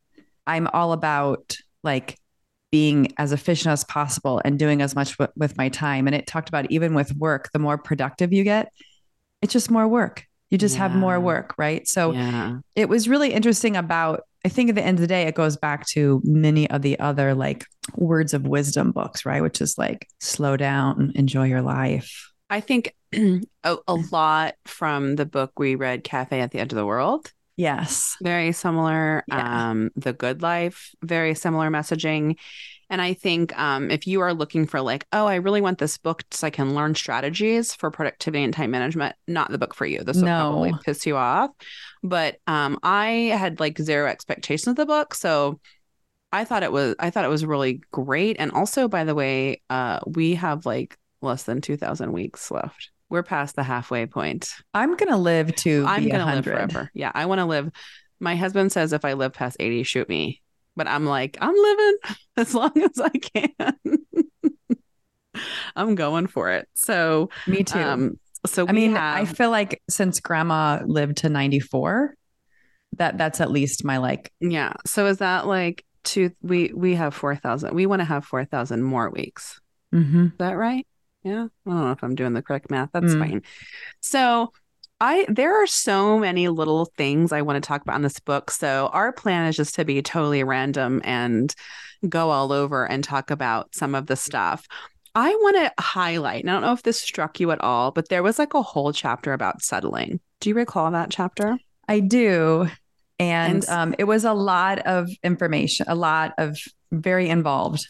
I'm 0.47 0.67
all 0.67 0.93
about 0.93 1.57
like 1.83 2.17
being 2.71 3.13
as 3.17 3.31
efficient 3.31 3.71
as 3.73 3.83
possible 3.83 4.41
and 4.45 4.59
doing 4.59 4.81
as 4.81 4.95
much 4.95 5.17
w- 5.17 5.31
with 5.35 5.57
my 5.57 5.69
time. 5.69 6.07
And 6.07 6.15
it 6.15 6.27
talked 6.27 6.49
about 6.49 6.71
even 6.71 6.93
with 6.93 7.15
work, 7.15 7.49
the 7.53 7.59
more 7.59 7.77
productive 7.77 8.33
you 8.33 8.43
get, 8.43 8.71
it's 9.41 9.53
just 9.53 9.71
more 9.71 9.87
work. 9.87 10.25
You 10.49 10.57
just 10.57 10.75
yeah. 10.75 10.87
have 10.87 10.95
more 10.95 11.19
work, 11.19 11.55
right? 11.57 11.87
So 11.87 12.11
yeah. 12.11 12.57
it 12.75 12.89
was 12.89 13.07
really 13.07 13.33
interesting 13.33 13.75
about, 13.75 14.23
I 14.43 14.49
think 14.49 14.69
at 14.69 14.75
the 14.75 14.83
end 14.83 14.97
of 14.97 15.01
the 15.01 15.07
day, 15.07 15.23
it 15.23 15.35
goes 15.35 15.57
back 15.57 15.85
to 15.87 16.21
many 16.23 16.69
of 16.69 16.81
the 16.81 16.99
other 16.99 17.35
like 17.35 17.65
words 17.95 18.33
of 18.33 18.47
wisdom 18.47 18.91
books, 18.91 19.25
right? 19.25 19.41
Which 19.41 19.61
is 19.61 19.77
like 19.77 20.07
slow 20.19 20.57
down, 20.57 21.11
enjoy 21.15 21.45
your 21.45 21.61
life. 21.61 22.31
I 22.49 22.61
think 22.61 22.95
a, 23.13 23.77
a 23.87 23.93
lot 23.93 24.55
from 24.65 25.15
the 25.15 25.25
book 25.25 25.51
we 25.59 25.75
read, 25.75 26.03
Cafe 26.03 26.39
at 26.39 26.51
the 26.51 26.59
Edge 26.59 26.71
of 26.71 26.77
the 26.77 26.85
World 26.85 27.31
Yes. 27.59 28.15
Very 28.23 28.53
similar. 28.53 29.25
Yeah. 29.27 29.71
Um, 29.71 29.89
the 29.97 30.13
Good 30.13 30.41
Life, 30.41 30.95
very 31.03 31.35
similar 31.35 31.69
messaging. 31.69 32.37
And 32.89 33.01
I 33.01 33.13
think 33.13 33.57
um, 33.57 33.91
if 33.91 34.07
you 34.07 34.21
are 34.21 34.33
looking 34.33 34.65
for 34.65 34.81
like, 34.81 35.05
oh, 35.11 35.25
I 35.25 35.35
really 35.35 35.61
want 35.61 35.77
this 35.77 35.97
book 35.97 36.23
so 36.31 36.47
I 36.47 36.49
can 36.49 36.73
learn 36.73 36.95
strategies 36.95 37.73
for 37.73 37.91
productivity 37.91 38.43
and 38.43 38.53
time 38.53 38.71
management, 38.71 39.15
not 39.27 39.51
the 39.51 39.57
book 39.57 39.75
for 39.75 39.85
you. 39.85 40.03
This 40.03 40.17
will 40.17 40.25
no. 40.25 40.39
probably 40.39 40.73
piss 40.83 41.05
you 41.05 41.15
off. 41.15 41.51
But 42.03 42.37
um, 42.47 42.79
I 42.81 43.33
had 43.37 43.59
like 43.59 43.77
zero 43.77 44.09
expectations 44.09 44.67
of 44.67 44.75
the 44.75 44.85
book, 44.85 45.13
so 45.13 45.59
I 46.31 46.45
thought 46.45 46.63
it 46.63 46.71
was 46.71 46.95
I 46.99 47.09
thought 47.09 47.25
it 47.25 47.29
was 47.29 47.45
really 47.45 47.81
great. 47.91 48.37
And 48.39 48.51
also, 48.51 48.87
by 48.87 49.03
the 49.03 49.15
way, 49.15 49.61
uh, 49.69 49.99
we 50.07 50.35
have 50.35 50.65
like 50.65 50.97
less 51.21 51.43
than 51.43 51.61
two 51.61 51.77
thousand 51.77 52.11
weeks 52.13 52.49
left 52.49 52.91
we're 53.09 53.23
past 53.23 53.55
the 53.55 53.63
halfway 53.63 54.05
point. 54.05 54.53
I'm 54.73 54.95
gonna 54.95 55.17
live 55.17 55.55
to 55.57 55.83
I'm 55.87 56.07
gonna 56.07 56.25
100. 56.25 56.35
live 56.35 56.45
forever. 56.45 56.91
Yeah, 56.93 57.11
I 57.13 57.25
want 57.25 57.39
to 57.39 57.45
live. 57.45 57.71
My 58.19 58.35
husband 58.35 58.71
says 58.71 58.93
if 58.93 59.03
I 59.03 59.13
live 59.13 59.33
past 59.33 59.57
80, 59.59 59.83
shoot 59.83 60.09
me. 60.09 60.41
But 60.79 60.87
I'm 60.87 61.05
like, 61.05 61.37
I'm 61.41 61.53
living 61.53 61.97
as 62.37 62.55
long 62.55 62.71
as 62.77 63.01
I 63.01 63.09
can. 63.09 63.97
I'm 65.75 65.95
going 65.95 66.27
for 66.27 66.51
it. 66.51 66.69
So 66.73 67.31
me 67.47 67.65
too. 67.65 67.79
Um, 67.79 68.19
so 68.45 68.65
I 68.65 68.71
mean, 68.71 68.93
have... 68.93 69.17
I 69.17 69.25
feel 69.25 69.49
like 69.49 69.81
since 69.89 70.21
grandma 70.21 70.81
lived 70.85 71.17
to 71.17 71.29
94, 71.29 72.15
that 72.95 73.17
that's 73.17 73.41
at 73.41 73.51
least 73.51 73.83
my 73.83 73.97
like. 73.97 74.31
Yeah. 74.39 74.71
So 74.85 75.07
is 75.07 75.17
that 75.17 75.47
like 75.47 75.85
two? 76.05 76.31
We 76.41 76.71
we 76.73 76.95
have 76.95 77.13
four 77.13 77.35
thousand. 77.35 77.75
We 77.75 77.85
want 77.85 77.99
to 77.99 78.05
have 78.05 78.23
four 78.23 78.45
thousand 78.45 78.81
more 78.83 79.09
weeks. 79.09 79.59
Mm-hmm. 79.93 80.27
Is 80.27 80.31
that 80.37 80.53
right? 80.53 80.87
Yeah. 81.23 81.47
I 81.65 81.69
don't 81.69 81.81
know 81.81 81.91
if 81.91 82.03
I'm 82.03 82.15
doing 82.15 82.31
the 82.31 82.41
correct 82.41 82.71
math. 82.71 82.91
That's 82.93 83.13
mm. 83.13 83.19
fine. 83.19 83.41
So 83.99 84.53
I 85.01 85.25
there 85.29 85.61
are 85.61 85.67
so 85.67 86.19
many 86.19 86.49
little 86.49 86.85
things 86.97 87.31
I 87.31 87.41
want 87.41 87.61
to 87.61 87.67
talk 87.67 87.81
about 87.81 87.95
in 87.95 88.01
this 88.01 88.19
book. 88.19 88.51
So 88.51 88.89
our 88.93 89.11
plan 89.11 89.47
is 89.47 89.55
just 89.55 89.75
to 89.75 89.85
be 89.85 90.01
totally 90.01 90.43
random 90.43 91.01
and 91.03 91.53
go 92.07 92.29
all 92.29 92.51
over 92.51 92.85
and 92.85 93.03
talk 93.03 93.31
about 93.31 93.73
some 93.73 93.95
of 93.95 94.07
the 94.07 94.15
stuff. 94.15 94.67
I 95.15 95.29
want 95.29 95.57
to 95.57 95.83
highlight, 95.83 96.45
I 96.45 96.51
don't 96.51 96.61
know 96.61 96.73
if 96.73 96.83
this 96.83 97.01
struck 97.01 97.39
you 97.39 97.51
at 97.51 97.61
all, 97.61 97.91
but 97.91 98.09
there 98.09 98.23
was 98.23 98.37
like 98.37 98.53
a 98.53 98.61
whole 98.61 98.93
chapter 98.93 99.33
about 99.33 99.61
settling. 99.61 100.19
Do 100.39 100.49
you 100.49 100.55
recall 100.55 100.91
that 100.91 101.09
chapter? 101.09 101.57
I 101.87 101.99
do. 101.99 102.69
And, 103.17 103.65
and 103.65 103.69
um, 103.69 103.95
it 103.97 104.03
was 104.05 104.23
a 104.23 104.33
lot 104.33 104.79
of 104.79 105.09
information, 105.23 105.87
a 105.89 105.95
lot 105.95 106.33
of 106.37 106.57
very 106.91 107.29
involved 107.29 107.85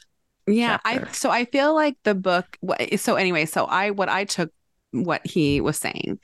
yeah 0.47 0.79
chapter. 0.83 1.07
i 1.07 1.11
so 1.11 1.29
i 1.29 1.45
feel 1.45 1.73
like 1.73 1.95
the 2.03 2.15
book 2.15 2.57
so 2.97 3.15
anyway 3.15 3.45
so 3.45 3.65
i 3.65 3.91
what 3.91 4.09
i 4.09 4.25
took 4.25 4.51
what 4.91 5.25
he 5.25 5.61
was 5.61 5.77
saying 5.77 6.19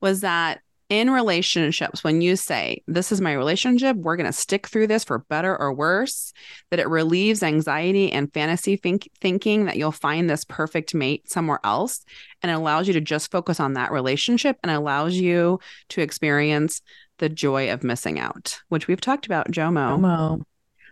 was 0.00 0.20
that 0.20 0.60
in 0.88 1.08
relationships 1.08 2.02
when 2.02 2.20
you 2.20 2.34
say 2.34 2.82
this 2.88 3.12
is 3.12 3.20
my 3.20 3.32
relationship 3.32 3.96
we're 3.96 4.16
going 4.16 4.26
to 4.26 4.32
stick 4.32 4.66
through 4.66 4.88
this 4.88 5.04
for 5.04 5.20
better 5.30 5.56
or 5.56 5.72
worse 5.72 6.32
that 6.70 6.80
it 6.80 6.88
relieves 6.88 7.44
anxiety 7.44 8.10
and 8.10 8.34
fantasy 8.34 8.74
think- 8.74 9.08
thinking 9.20 9.66
that 9.66 9.76
you'll 9.76 9.92
find 9.92 10.28
this 10.28 10.44
perfect 10.44 10.92
mate 10.92 11.30
somewhere 11.30 11.60
else 11.62 12.04
and 12.42 12.50
it 12.50 12.54
allows 12.54 12.88
you 12.88 12.92
to 12.92 13.00
just 13.00 13.30
focus 13.30 13.60
on 13.60 13.74
that 13.74 13.92
relationship 13.92 14.58
and 14.64 14.72
allows 14.72 15.14
you 15.14 15.60
to 15.88 16.02
experience 16.02 16.82
the 17.18 17.28
joy 17.28 17.72
of 17.72 17.84
missing 17.84 18.18
out 18.18 18.58
which 18.68 18.88
we've 18.88 19.00
talked 19.00 19.26
about 19.26 19.50
jomo. 19.52 19.96
Jomo. 19.96 20.42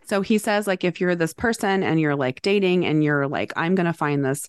So 0.08 0.22
he 0.22 0.38
says, 0.38 0.66
like, 0.66 0.84
if 0.84 1.02
you're 1.02 1.14
this 1.14 1.34
person 1.34 1.82
and 1.82 2.00
you're 2.00 2.16
like 2.16 2.40
dating 2.40 2.86
and 2.86 3.04
you're 3.04 3.28
like, 3.28 3.52
I'm 3.56 3.74
going 3.74 3.86
to 3.86 3.92
find 3.92 4.24
this 4.24 4.48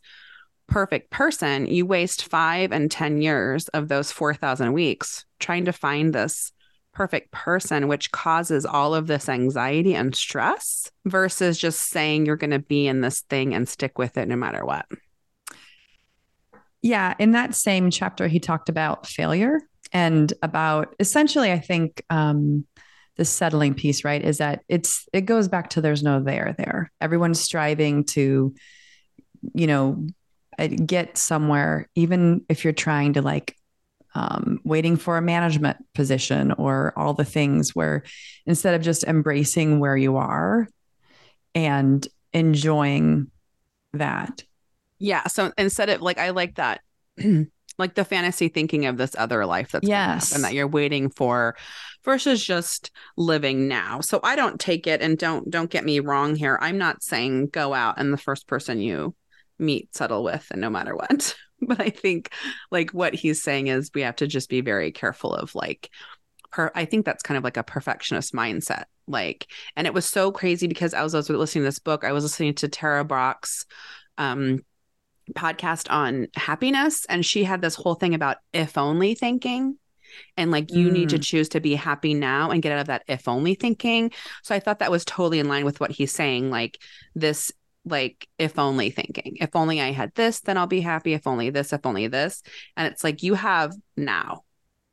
perfect 0.69 1.09
person, 1.09 1.65
you 1.65 1.85
waste 1.85 2.29
five 2.29 2.71
and 2.71 2.89
10 2.89 3.21
years 3.21 3.67
of 3.69 3.87
those 3.87 4.11
4,000 4.11 4.73
weeks 4.73 5.25
trying 5.39 5.65
to 5.65 5.73
find 5.73 6.13
this 6.13 6.51
perfect 6.93 7.31
person, 7.31 7.87
which 7.87 8.11
causes 8.11 8.65
all 8.65 8.93
of 8.93 9.07
this 9.07 9.29
anxiety 9.29 9.95
and 9.95 10.15
stress 10.15 10.91
versus 11.05 11.57
just 11.57 11.89
saying 11.89 12.25
you're 12.25 12.35
going 12.35 12.51
to 12.51 12.59
be 12.59 12.87
in 12.87 13.01
this 13.01 13.21
thing 13.21 13.53
and 13.53 13.69
stick 13.69 13.97
with 13.97 14.17
it 14.17 14.27
no 14.27 14.35
matter 14.35 14.65
what. 14.65 14.85
Yeah. 16.81 17.13
In 17.19 17.31
that 17.31 17.55
same 17.55 17.91
chapter, 17.91 18.27
he 18.27 18.39
talked 18.39 18.69
about 18.69 19.07
failure 19.07 19.61
and 19.91 20.31
about 20.41 20.95
essentially, 20.99 21.51
I 21.51 21.59
think, 21.59 22.03
um, 22.09 22.65
the 23.17 23.25
settling 23.25 23.73
piece, 23.73 24.05
right? 24.05 24.23
Is 24.23 24.37
that 24.37 24.63
it's 24.69 25.05
it 25.11 25.21
goes 25.21 25.49
back 25.49 25.71
to 25.71 25.81
there's 25.81 26.03
no 26.03 26.21
there 26.21 26.55
there. 26.57 26.89
Everyone's 27.01 27.41
striving 27.41 28.05
to, 28.05 28.55
you 29.53 29.67
know, 29.67 30.07
get 30.67 31.17
somewhere, 31.17 31.89
even 31.95 32.45
if 32.49 32.63
you're 32.63 32.73
trying 32.73 33.13
to 33.13 33.21
like 33.21 33.55
um, 34.15 34.59
waiting 34.63 34.97
for 34.97 35.17
a 35.17 35.21
management 35.21 35.77
position 35.93 36.51
or 36.53 36.93
all 36.95 37.13
the 37.13 37.25
things 37.25 37.75
where 37.75 38.03
instead 38.45 38.73
of 38.73 38.81
just 38.81 39.03
embracing 39.03 39.79
where 39.79 39.97
you 39.97 40.17
are 40.17 40.67
and 41.53 42.07
enjoying 42.33 43.29
that. 43.93 44.43
Yeah. 44.97 45.27
So 45.27 45.51
instead 45.57 45.89
of 45.89 46.01
like, 46.01 46.17
I 46.17 46.31
like 46.31 46.55
that, 46.55 46.81
like 47.77 47.95
the 47.95 48.03
fantasy 48.03 48.49
thinking 48.49 48.85
of 48.85 48.97
this 48.97 49.15
other 49.17 49.45
life 49.45 49.71
that's 49.71 49.87
yes. 49.87 50.33
and 50.33 50.43
that 50.43 50.53
you're 50.53 50.67
waiting 50.67 51.09
for 51.09 51.55
versus 52.03 52.43
just 52.43 52.91
living 53.15 53.67
now. 53.67 54.01
So 54.01 54.19
I 54.23 54.35
don't 54.35 54.59
take 54.59 54.85
it 54.85 55.01
and 55.01 55.17
don't 55.17 55.49
don't 55.49 55.69
get 55.69 55.85
me 55.85 55.99
wrong 55.99 56.35
here. 56.35 56.59
I'm 56.61 56.77
not 56.77 57.03
saying 57.03 57.47
go 57.47 57.73
out 57.73 57.95
and 57.97 58.11
the 58.11 58.17
first 58.17 58.47
person 58.47 58.81
you 58.81 59.15
meet 59.59 59.95
settle 59.95 60.23
with 60.23 60.47
and 60.51 60.61
no 60.61 60.69
matter 60.69 60.95
what. 60.95 61.35
but 61.61 61.79
I 61.79 61.89
think 61.89 62.31
like 62.71 62.91
what 62.91 63.13
he's 63.13 63.41
saying 63.41 63.67
is 63.67 63.91
we 63.93 64.01
have 64.01 64.15
to 64.17 64.27
just 64.27 64.49
be 64.49 64.61
very 64.61 64.91
careful 64.91 65.33
of 65.33 65.53
like 65.55 65.89
per 66.51 66.71
I 66.73 66.85
think 66.85 67.05
that's 67.05 67.23
kind 67.23 67.37
of 67.37 67.43
like 67.43 67.57
a 67.57 67.63
perfectionist 67.63 68.33
mindset. 68.33 68.85
Like 69.07 69.47
and 69.75 69.85
it 69.85 69.93
was 69.93 70.05
so 70.05 70.31
crazy 70.31 70.67
because 70.67 70.93
as 70.93 71.13
I 71.13 71.17
was 71.17 71.29
listening 71.29 71.63
to 71.63 71.67
this 71.67 71.79
book, 71.79 72.03
I 72.03 72.13
was 72.13 72.23
listening 72.23 72.55
to 72.55 72.67
Tara 72.67 73.03
Brach's 73.03 73.65
um 74.17 74.61
podcast 75.33 75.91
on 75.91 76.27
happiness 76.35 77.05
and 77.05 77.25
she 77.25 77.43
had 77.43 77.61
this 77.61 77.75
whole 77.75 77.95
thing 77.95 78.13
about 78.15 78.37
if 78.53 78.77
only 78.77 79.15
thinking 79.15 79.77
and 80.37 80.51
like 80.51 80.71
you 80.71 80.89
mm. 80.89 80.93
need 80.93 81.09
to 81.09 81.19
mm. 81.19 81.23
choose 81.23 81.49
to 81.49 81.59
be 81.59 81.75
happy 81.75 82.13
now 82.13 82.49
and 82.49 82.61
get 82.61 82.71
out 82.71 82.79
of 82.79 82.87
that 82.87 83.03
if 83.07 83.27
only 83.27 83.53
thinking 83.53 84.11
so 84.43 84.55
i 84.55 84.59
thought 84.59 84.79
that 84.79 84.91
was 84.91 85.05
totally 85.05 85.39
in 85.39 85.47
line 85.47 85.65
with 85.65 85.79
what 85.79 85.91
he's 85.91 86.11
saying 86.11 86.49
like 86.49 86.79
this 87.15 87.51
like 87.85 88.27
if 88.37 88.59
only 88.59 88.89
thinking 88.89 89.37
if 89.39 89.55
only 89.55 89.81
i 89.81 89.91
had 89.91 90.13
this 90.15 90.41
then 90.41 90.57
i'll 90.57 90.67
be 90.67 90.81
happy 90.81 91.13
if 91.13 91.25
only 91.25 91.49
this 91.49 91.73
if 91.73 91.85
only 91.85 92.07
this. 92.07 92.43
And 92.77 92.91
it's 92.91 93.03
like 93.03 93.23
you 93.23 93.33
have 93.33 93.73
now 93.95 94.43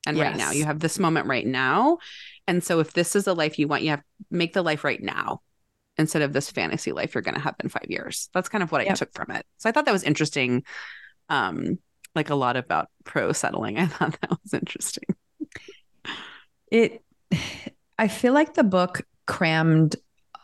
and 0.07 0.17
yes. 0.17 0.27
right 0.27 0.37
now. 0.37 0.53
You 0.53 0.65
have 0.65 0.79
this 0.79 0.99
moment 0.99 1.27
right 1.27 1.47
now. 1.47 1.99
And 2.47 2.63
so 2.63 2.79
if 2.79 2.93
this 2.93 3.17
is 3.17 3.25
the 3.25 3.35
life 3.35 3.59
you 3.59 3.69
want 3.69 3.83
you 3.83 3.91
have 3.91 4.03
make 4.31 4.53
the 4.53 4.63
life 4.63 4.85
right 4.85 5.03
now 5.03 5.41
instead 5.99 6.23
of 6.23 6.33
this 6.33 6.51
fantasy 6.51 6.93
life 6.93 7.15
you're 7.15 7.23
going 7.23 7.35
to 7.35 7.41
have 7.41 7.57
in 7.63 7.69
5 7.69 7.83
years. 7.89 8.29
That's 8.33 8.49
kind 8.49 8.63
of 8.63 8.71
what 8.71 8.83
yep. 8.85 8.93
i 8.93 8.95
took 8.95 9.13
from 9.13 9.33
it. 9.33 9.45
So 9.59 9.69
i 9.69 9.73
thought 9.73 9.85
that 9.85 9.93
was 9.93 10.05
interesting 10.05 10.65
um 11.29 11.79
like 12.15 12.31
a 12.31 12.35
lot 12.35 12.57
about 12.57 12.89
pro 13.05 13.33
settling. 13.33 13.79
I 13.79 13.87
thought 13.87 14.19
that 14.21 14.31
was 14.31 14.55
interesting. 14.55 15.17
It 16.71 17.03
i 17.99 18.09
feel 18.09 18.35
like 18.35 18.55
the 18.55 18.65
book 18.65 19.03
crammed 19.27 19.97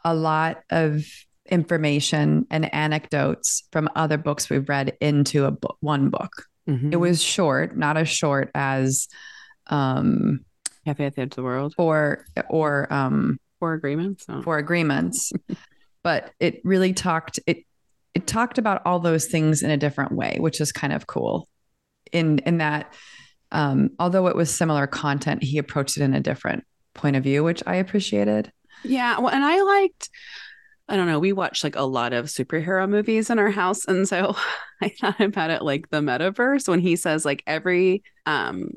a 0.04 0.14
lot 0.14 0.62
of 0.70 1.04
information 1.52 2.46
and 2.50 2.74
anecdotes 2.74 3.62
from 3.70 3.88
other 3.94 4.16
books 4.16 4.48
we've 4.48 4.68
read 4.68 4.96
into 5.00 5.44
a 5.44 5.50
book, 5.50 5.76
one 5.80 6.08
book. 6.08 6.46
Mm-hmm. 6.68 6.94
It 6.94 6.96
was 6.96 7.22
short, 7.22 7.76
not 7.76 7.96
as 7.96 8.08
short 8.08 8.50
as 8.54 9.06
um 9.68 10.44
Cafe 10.84 11.04
at 11.04 11.14
the 11.14 11.22
Edge 11.22 11.32
of 11.32 11.36
the 11.36 11.42
World 11.42 11.74
or 11.76 12.24
or 12.48 12.92
um 12.92 13.38
Four 13.60 13.74
Agreements. 13.74 14.24
Oh. 14.28 14.42
Four 14.42 14.58
Agreements. 14.58 15.30
but 16.02 16.32
it 16.40 16.60
really 16.64 16.94
talked 16.94 17.38
it 17.46 17.58
it 18.14 18.26
talked 18.26 18.58
about 18.58 18.82
all 18.86 18.98
those 18.98 19.26
things 19.26 19.62
in 19.62 19.70
a 19.70 19.76
different 19.76 20.12
way, 20.12 20.38
which 20.40 20.60
is 20.60 20.72
kind 20.72 20.92
of 20.92 21.06
cool. 21.06 21.48
In 22.12 22.38
in 22.40 22.58
that 22.58 22.94
um 23.50 23.90
although 23.98 24.26
it 24.28 24.36
was 24.36 24.52
similar 24.52 24.86
content, 24.86 25.42
he 25.42 25.58
approached 25.58 25.98
it 25.98 26.02
in 26.02 26.14
a 26.14 26.20
different 26.20 26.64
point 26.94 27.16
of 27.16 27.22
view, 27.22 27.44
which 27.44 27.62
I 27.66 27.74
appreciated. 27.76 28.50
Yeah, 28.84 29.18
well, 29.18 29.28
and 29.30 29.44
I 29.44 29.62
liked 29.62 30.08
I 30.92 30.96
don't 30.96 31.06
know, 31.06 31.18
we 31.18 31.32
watch 31.32 31.64
like 31.64 31.74
a 31.74 31.84
lot 31.84 32.12
of 32.12 32.26
superhero 32.26 32.86
movies 32.86 33.30
in 33.30 33.38
our 33.38 33.50
house. 33.50 33.86
And 33.86 34.06
so 34.06 34.36
I 34.82 34.90
thought 34.90 35.22
about 35.22 35.50
it 35.50 35.62
like 35.62 35.88
the 35.88 36.00
metaverse 36.00 36.68
when 36.68 36.80
he 36.80 36.96
says 36.96 37.24
like 37.24 37.42
every 37.46 38.02
um 38.26 38.68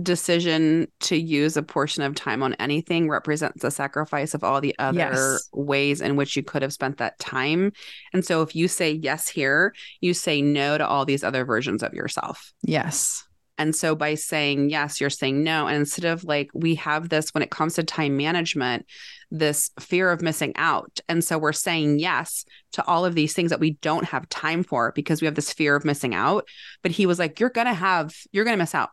decision 0.00 0.86
to 1.00 1.16
use 1.16 1.56
a 1.56 1.62
portion 1.62 2.02
of 2.02 2.14
time 2.14 2.42
on 2.42 2.54
anything 2.54 3.08
represents 3.08 3.64
a 3.64 3.70
sacrifice 3.70 4.34
of 4.34 4.42
all 4.44 4.60
the 4.60 4.74
other 4.78 4.98
yes. 4.98 5.48
ways 5.52 6.00
in 6.00 6.16
which 6.16 6.36
you 6.36 6.42
could 6.42 6.62
have 6.62 6.72
spent 6.72 6.98
that 6.98 7.18
time. 7.18 7.72
And 8.12 8.24
so 8.24 8.42
if 8.42 8.54
you 8.54 8.68
say 8.68 8.92
yes 8.92 9.28
here, 9.28 9.74
you 10.00 10.14
say 10.14 10.40
no 10.40 10.78
to 10.78 10.86
all 10.86 11.04
these 11.04 11.24
other 11.24 11.44
versions 11.44 11.82
of 11.82 11.92
yourself. 11.94 12.52
Yes. 12.62 13.24
And 13.58 13.76
so 13.76 13.94
by 13.94 14.14
saying 14.14 14.70
yes, 14.70 15.00
you're 15.00 15.10
saying 15.10 15.42
no. 15.42 15.66
And 15.66 15.76
instead 15.76 16.04
of 16.04 16.24
like, 16.24 16.50
we 16.54 16.74
have 16.76 17.08
this 17.08 17.34
when 17.34 17.42
it 17.42 17.50
comes 17.50 17.74
to 17.74 17.84
time 17.84 18.16
management, 18.16 18.86
this 19.30 19.70
fear 19.80 20.10
of 20.10 20.22
missing 20.22 20.52
out. 20.56 21.00
And 21.08 21.22
so 21.22 21.38
we're 21.38 21.52
saying 21.52 21.98
yes 21.98 22.44
to 22.72 22.84
all 22.86 23.04
of 23.04 23.14
these 23.14 23.34
things 23.34 23.50
that 23.50 23.60
we 23.60 23.72
don't 23.82 24.04
have 24.04 24.28
time 24.28 24.62
for 24.62 24.92
because 24.92 25.20
we 25.20 25.26
have 25.26 25.34
this 25.34 25.52
fear 25.52 25.76
of 25.76 25.84
missing 25.84 26.14
out. 26.14 26.46
But 26.82 26.92
he 26.92 27.06
was 27.06 27.18
like, 27.18 27.40
you're 27.40 27.50
going 27.50 27.66
to 27.66 27.74
have, 27.74 28.14
you're 28.32 28.44
going 28.44 28.56
to 28.56 28.62
miss 28.62 28.74
out. 28.74 28.90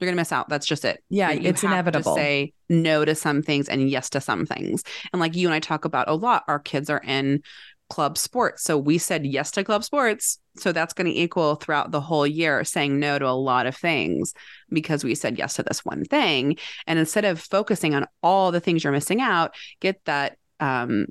You're 0.00 0.06
going 0.06 0.16
to 0.16 0.20
miss 0.20 0.32
out. 0.32 0.48
That's 0.48 0.66
just 0.66 0.84
it. 0.84 1.02
Yeah, 1.10 1.32
you 1.32 1.48
it's 1.48 1.64
inevitable. 1.64 2.14
say 2.14 2.52
no 2.68 3.04
to 3.04 3.16
some 3.16 3.42
things 3.42 3.68
and 3.68 3.90
yes 3.90 4.10
to 4.10 4.20
some 4.20 4.46
things. 4.46 4.84
And 5.12 5.18
like 5.18 5.34
you 5.34 5.48
and 5.48 5.54
I 5.54 5.58
talk 5.58 5.84
about 5.84 6.08
a 6.08 6.14
lot, 6.14 6.44
our 6.46 6.60
kids 6.60 6.88
are 6.88 7.02
in 7.04 7.42
club 7.88 8.18
sports. 8.18 8.62
So 8.62 8.76
we 8.76 8.98
said 8.98 9.26
yes 9.26 9.50
to 9.52 9.64
club 9.64 9.84
sports. 9.84 10.38
So 10.56 10.72
that's 10.72 10.92
going 10.92 11.06
to 11.06 11.18
equal 11.18 11.54
throughout 11.54 11.90
the 11.90 12.00
whole 12.00 12.26
year 12.26 12.64
saying 12.64 12.98
no 12.98 13.18
to 13.18 13.26
a 13.26 13.30
lot 13.30 13.66
of 13.66 13.76
things 13.76 14.34
because 14.70 15.04
we 15.04 15.14
said 15.14 15.38
yes 15.38 15.54
to 15.54 15.62
this 15.62 15.84
one 15.84 16.04
thing. 16.04 16.56
And 16.86 16.98
instead 16.98 17.24
of 17.24 17.40
focusing 17.40 17.94
on 17.94 18.06
all 18.22 18.52
the 18.52 18.60
things 18.60 18.84
you're 18.84 18.92
missing 18.92 19.20
out, 19.20 19.54
get 19.80 20.04
that 20.04 20.36
um 20.60 21.06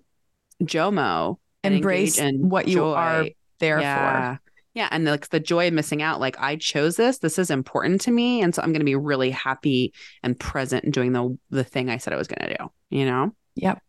JOMO 0.64 1.38
embrace 1.64 2.20
and 2.20 2.52
what 2.52 2.68
you 2.68 2.76
joy. 2.76 2.94
are 2.94 3.26
there 3.60 3.80
yeah. 3.80 4.36
for. 4.36 4.42
Yeah. 4.74 4.90
And 4.92 5.06
like 5.06 5.30
the 5.30 5.40
joy 5.40 5.70
of 5.70 5.74
missing 5.74 6.04
out, 6.04 6.20
like 6.20 6.40
I 6.40 6.58
chose 6.58 6.98
this. 6.98 7.18
This 7.18 7.40
is 7.40 7.50
important 7.50 8.02
to 8.02 8.12
me. 8.12 8.42
And 8.42 8.54
so 8.54 8.62
I'm 8.62 8.74
gonna 8.74 8.84
be 8.84 8.96
really 8.96 9.32
happy 9.32 9.94
and 10.22 10.40
present 10.40 10.84
in 10.86 10.92
doing 10.92 11.14
the 11.14 11.38
the 11.50 11.64
thing 11.64 11.90
I 11.90 11.98
said 11.98 12.14
I 12.14 12.18
was 12.18 12.28
gonna 12.28 12.56
do, 12.58 12.72
you 12.90 13.06
know? 13.06 13.34
Yep. 13.56 13.82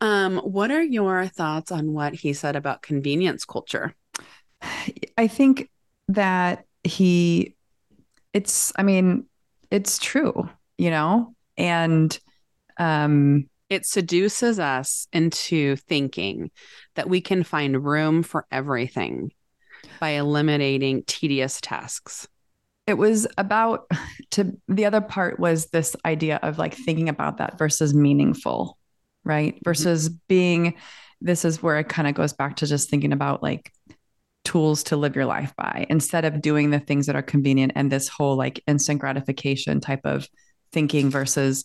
Um, 0.00 0.38
what 0.38 0.70
are 0.70 0.82
your 0.82 1.26
thoughts 1.26 1.72
on 1.72 1.92
what 1.92 2.14
he 2.14 2.32
said 2.32 2.56
about 2.56 2.82
convenience 2.82 3.44
culture? 3.44 3.94
I 5.16 5.26
think 5.26 5.70
that 6.08 6.64
he, 6.84 7.54
it's, 8.32 8.72
I 8.76 8.82
mean, 8.82 9.26
it's 9.70 9.98
true, 9.98 10.48
you 10.78 10.90
know, 10.90 11.34
and 11.56 12.18
um, 12.78 13.48
it 13.68 13.86
seduces 13.86 14.58
us 14.58 15.08
into 15.12 15.76
thinking 15.76 16.50
that 16.94 17.08
we 17.08 17.20
can 17.20 17.42
find 17.42 17.84
room 17.84 18.22
for 18.22 18.46
everything 18.50 19.32
by 20.00 20.10
eliminating 20.10 21.02
tedious 21.04 21.60
tasks. 21.60 22.28
It 22.86 22.94
was 22.94 23.26
about 23.36 23.90
to 24.32 24.52
the 24.68 24.84
other 24.84 25.00
part 25.00 25.40
was 25.40 25.66
this 25.66 25.96
idea 26.04 26.38
of 26.42 26.58
like 26.58 26.74
thinking 26.74 27.08
about 27.08 27.38
that 27.38 27.58
versus 27.58 27.92
meaningful 27.94 28.78
right? 29.26 29.54
Mm-hmm. 29.54 29.64
Versus 29.64 30.08
being, 30.08 30.74
this 31.20 31.44
is 31.44 31.62
where 31.62 31.78
it 31.78 31.88
kind 31.88 32.08
of 32.08 32.14
goes 32.14 32.32
back 32.32 32.56
to 32.56 32.66
just 32.66 32.88
thinking 32.88 33.12
about 33.12 33.42
like 33.42 33.72
tools 34.44 34.84
to 34.84 34.96
live 34.96 35.16
your 35.16 35.26
life 35.26 35.52
by 35.56 35.86
instead 35.90 36.24
of 36.24 36.40
doing 36.40 36.70
the 36.70 36.78
things 36.78 37.06
that 37.06 37.16
are 37.16 37.22
convenient 37.22 37.72
and 37.74 37.90
this 37.90 38.08
whole 38.08 38.36
like 38.36 38.62
instant 38.68 39.00
gratification 39.00 39.80
type 39.80 40.02
of 40.04 40.28
thinking 40.72 41.10
versus 41.10 41.64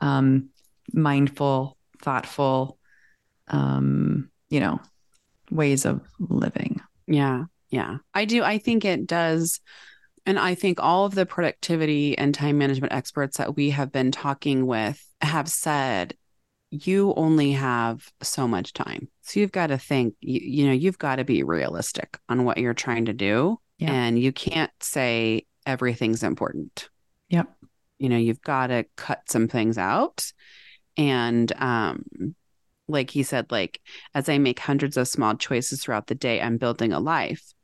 um, 0.00 0.50
mindful, 0.92 1.76
thoughtful, 2.02 2.78
um, 3.48 4.30
you 4.50 4.60
know, 4.60 4.78
ways 5.50 5.86
of 5.86 6.02
living. 6.18 6.80
Yeah. 7.06 7.44
Yeah. 7.70 7.98
I 8.14 8.26
do. 8.26 8.42
I 8.42 8.58
think 8.58 8.84
it 8.84 9.06
does. 9.06 9.60
And 10.26 10.38
I 10.38 10.54
think 10.54 10.80
all 10.80 11.06
of 11.06 11.14
the 11.14 11.24
productivity 11.24 12.16
and 12.18 12.34
time 12.34 12.58
management 12.58 12.92
experts 12.92 13.38
that 13.38 13.56
we 13.56 13.70
have 13.70 13.90
been 13.90 14.12
talking 14.12 14.66
with 14.66 15.02
have 15.22 15.48
said 15.48 16.14
you 16.70 17.14
only 17.16 17.52
have 17.52 18.06
so 18.22 18.46
much 18.46 18.72
time. 18.72 19.08
So 19.22 19.40
you've 19.40 19.52
got 19.52 19.68
to 19.68 19.78
think, 19.78 20.14
you, 20.20 20.40
you 20.42 20.66
know, 20.66 20.72
you've 20.72 20.98
got 20.98 21.16
to 21.16 21.24
be 21.24 21.42
realistic 21.42 22.18
on 22.28 22.44
what 22.44 22.58
you're 22.58 22.74
trying 22.74 23.06
to 23.06 23.12
do. 23.12 23.58
Yeah. 23.78 23.92
And 23.92 24.18
you 24.18 24.32
can't 24.32 24.72
say 24.80 25.46
everything's 25.64 26.22
important. 26.22 26.88
Yep. 27.28 27.48
You 27.98 28.08
know, 28.08 28.16
you've 28.16 28.42
got 28.42 28.68
to 28.68 28.84
cut 28.96 29.22
some 29.30 29.48
things 29.48 29.78
out. 29.78 30.32
And 30.96 31.50
um, 31.56 32.04
like 32.88 33.10
he 33.10 33.22
said, 33.22 33.50
like, 33.50 33.80
as 34.14 34.28
I 34.28 34.38
make 34.38 34.58
hundreds 34.58 34.96
of 34.96 35.08
small 35.08 35.36
choices 35.36 35.82
throughout 35.82 36.06
the 36.08 36.14
day, 36.14 36.40
I'm 36.40 36.58
building 36.58 36.92
a 36.92 37.00
life. 37.00 37.54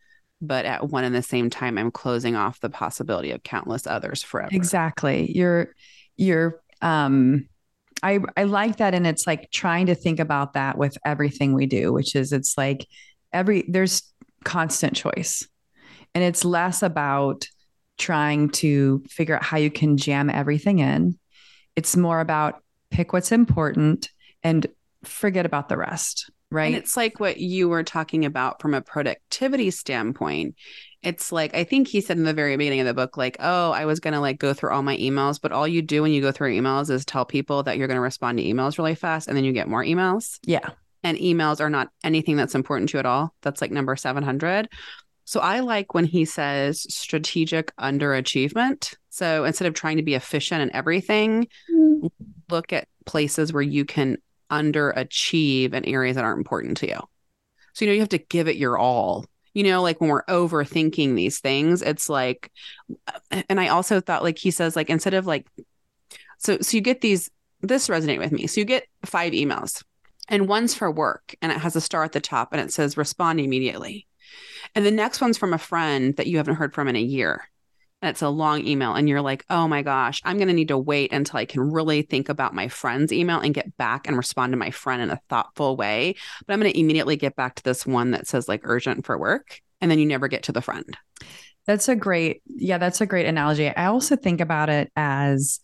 But 0.40 0.66
at 0.66 0.88
one 0.88 1.04
and 1.04 1.14
the 1.14 1.22
same 1.22 1.50
time, 1.50 1.78
I'm 1.78 1.90
closing 1.90 2.36
off 2.36 2.60
the 2.60 2.70
possibility 2.70 3.30
of 3.32 3.42
countless 3.42 3.86
others 3.86 4.22
forever. 4.22 4.50
Exactly. 4.52 5.30
You're, 5.34 5.74
you're, 6.16 6.60
um, 6.80 7.48
I 8.02 8.20
I 8.36 8.44
like 8.44 8.76
that 8.76 8.94
and 8.94 9.06
it's 9.06 9.26
like 9.26 9.50
trying 9.50 9.86
to 9.86 9.94
think 9.94 10.20
about 10.20 10.54
that 10.54 10.76
with 10.76 10.96
everything 11.04 11.54
we 11.54 11.66
do, 11.66 11.92
which 11.92 12.14
is 12.14 12.32
it's 12.32 12.56
like 12.58 12.86
every 13.32 13.64
there's 13.68 14.02
constant 14.44 14.94
choice. 14.94 15.46
And 16.14 16.22
it's 16.22 16.44
less 16.44 16.82
about 16.82 17.46
trying 17.98 18.50
to 18.50 19.02
figure 19.08 19.36
out 19.36 19.42
how 19.42 19.56
you 19.56 19.70
can 19.70 19.96
jam 19.96 20.30
everything 20.30 20.78
in. 20.78 21.18
It's 21.76 21.96
more 21.96 22.20
about 22.20 22.62
pick 22.90 23.12
what's 23.12 23.32
important 23.32 24.10
and 24.42 24.66
forget 25.04 25.46
about 25.46 25.68
the 25.68 25.76
rest. 25.76 26.30
Right? 26.50 26.66
And 26.66 26.76
it's 26.76 26.96
like 26.96 27.20
what 27.20 27.38
you 27.38 27.68
were 27.68 27.82
talking 27.82 28.24
about 28.24 28.60
from 28.60 28.74
a 28.74 28.80
productivity 28.80 29.70
standpoint. 29.70 30.56
It's 31.02 31.32
like 31.32 31.54
I 31.54 31.64
think 31.64 31.88
he 31.88 32.00
said 32.00 32.16
in 32.16 32.24
the 32.24 32.32
very 32.32 32.56
beginning 32.56 32.80
of 32.80 32.86
the 32.86 32.94
book, 32.94 33.16
like, 33.16 33.36
oh, 33.40 33.72
I 33.72 33.84
was 33.84 34.00
gonna 34.00 34.20
like 34.20 34.38
go 34.38 34.54
through 34.54 34.70
all 34.70 34.82
my 34.82 34.96
emails, 34.96 35.40
but 35.40 35.52
all 35.52 35.68
you 35.68 35.82
do 35.82 36.02
when 36.02 36.12
you 36.12 36.22
go 36.22 36.32
through 36.32 36.58
emails 36.58 36.90
is 36.90 37.04
tell 37.04 37.24
people 37.24 37.62
that 37.64 37.76
you're 37.76 37.88
gonna 37.88 38.00
respond 38.00 38.38
to 38.38 38.44
emails 38.44 38.78
really 38.78 38.94
fast 38.94 39.28
and 39.28 39.36
then 39.36 39.44
you 39.44 39.52
get 39.52 39.68
more 39.68 39.84
emails. 39.84 40.38
Yeah. 40.44 40.70
And 41.02 41.18
emails 41.18 41.60
are 41.60 41.68
not 41.68 41.90
anything 42.02 42.36
that's 42.36 42.54
important 42.54 42.88
to 42.90 42.96
you 42.96 43.00
at 43.00 43.06
all. 43.06 43.34
That's 43.42 43.60
like 43.60 43.70
number 43.70 43.94
700. 43.94 44.68
So 45.26 45.40
I 45.40 45.60
like 45.60 45.94
when 45.94 46.04
he 46.04 46.24
says 46.24 46.86
strategic 46.94 47.74
underachievement. 47.76 48.94
So 49.10 49.44
instead 49.44 49.66
of 49.66 49.74
trying 49.74 49.96
to 49.96 50.02
be 50.02 50.14
efficient 50.14 50.62
in 50.62 50.74
everything, 50.74 51.48
mm. 51.72 52.10
look 52.50 52.72
at 52.72 52.88
places 53.06 53.52
where 53.52 53.62
you 53.62 53.84
can 53.84 54.18
underachieve 54.50 55.72
in 55.72 55.84
areas 55.84 56.16
that 56.16 56.24
aren't 56.24 56.38
important 56.38 56.76
to 56.78 56.88
you. 56.88 56.98
So, 57.72 57.84
you 57.84 57.90
know, 57.90 57.94
you 57.94 58.00
have 58.00 58.08
to 58.10 58.18
give 58.18 58.48
it 58.48 58.56
your 58.56 58.78
all. 58.78 59.26
You 59.52 59.64
know, 59.64 59.82
like 59.82 60.00
when 60.00 60.10
we're 60.10 60.24
overthinking 60.24 61.14
these 61.14 61.38
things, 61.40 61.80
it's 61.80 62.08
like, 62.08 62.50
and 63.30 63.60
I 63.60 63.68
also 63.68 64.00
thought, 64.00 64.22
like 64.22 64.38
he 64.38 64.50
says, 64.50 64.74
like 64.74 64.90
instead 64.90 65.14
of 65.14 65.26
like, 65.26 65.46
so, 66.38 66.58
so 66.60 66.76
you 66.76 66.80
get 66.80 67.00
these, 67.00 67.30
this 67.60 67.88
resonate 67.88 68.18
with 68.18 68.32
me. 68.32 68.46
So 68.46 68.60
you 68.60 68.64
get 68.64 68.86
five 69.04 69.32
emails 69.32 69.84
and 70.28 70.48
one's 70.48 70.74
for 70.74 70.90
work 70.90 71.36
and 71.40 71.52
it 71.52 71.58
has 71.58 71.76
a 71.76 71.80
star 71.80 72.02
at 72.02 72.12
the 72.12 72.20
top 72.20 72.52
and 72.52 72.60
it 72.60 72.72
says 72.72 72.96
respond 72.96 73.38
immediately. 73.40 74.06
And 74.74 74.84
the 74.84 74.90
next 74.90 75.20
one's 75.20 75.38
from 75.38 75.54
a 75.54 75.58
friend 75.58 76.16
that 76.16 76.26
you 76.26 76.38
haven't 76.38 76.56
heard 76.56 76.74
from 76.74 76.88
in 76.88 76.96
a 76.96 77.00
year 77.00 77.48
it's 78.06 78.22
a 78.22 78.28
long 78.28 78.66
email 78.66 78.94
and 78.94 79.08
you're 79.08 79.20
like, 79.20 79.44
oh 79.50 79.68
my 79.68 79.82
gosh, 79.82 80.20
I'm 80.24 80.36
going 80.36 80.48
to 80.48 80.54
need 80.54 80.68
to 80.68 80.78
wait 80.78 81.12
until 81.12 81.38
I 81.38 81.44
can 81.44 81.60
really 81.60 82.02
think 82.02 82.28
about 82.28 82.54
my 82.54 82.68
friend's 82.68 83.12
email 83.12 83.40
and 83.40 83.54
get 83.54 83.76
back 83.76 84.06
and 84.06 84.16
respond 84.16 84.52
to 84.52 84.56
my 84.56 84.70
friend 84.70 85.02
in 85.02 85.10
a 85.10 85.20
thoughtful 85.28 85.76
way. 85.76 86.14
But 86.46 86.52
I'm 86.52 86.60
going 86.60 86.72
to 86.72 86.78
immediately 86.78 87.16
get 87.16 87.36
back 87.36 87.56
to 87.56 87.62
this 87.62 87.86
one 87.86 88.12
that 88.12 88.26
says 88.26 88.48
like 88.48 88.60
urgent 88.64 89.06
for 89.06 89.18
work. 89.18 89.60
And 89.80 89.90
then 89.90 89.98
you 89.98 90.06
never 90.06 90.28
get 90.28 90.44
to 90.44 90.52
the 90.52 90.62
friend. 90.62 90.96
That's 91.66 91.88
a 91.88 91.96
great, 91.96 92.42
yeah, 92.46 92.78
that's 92.78 93.00
a 93.00 93.06
great 93.06 93.26
analogy. 93.26 93.68
I 93.68 93.86
also 93.86 94.16
think 94.16 94.40
about 94.40 94.68
it 94.68 94.92
as 94.96 95.60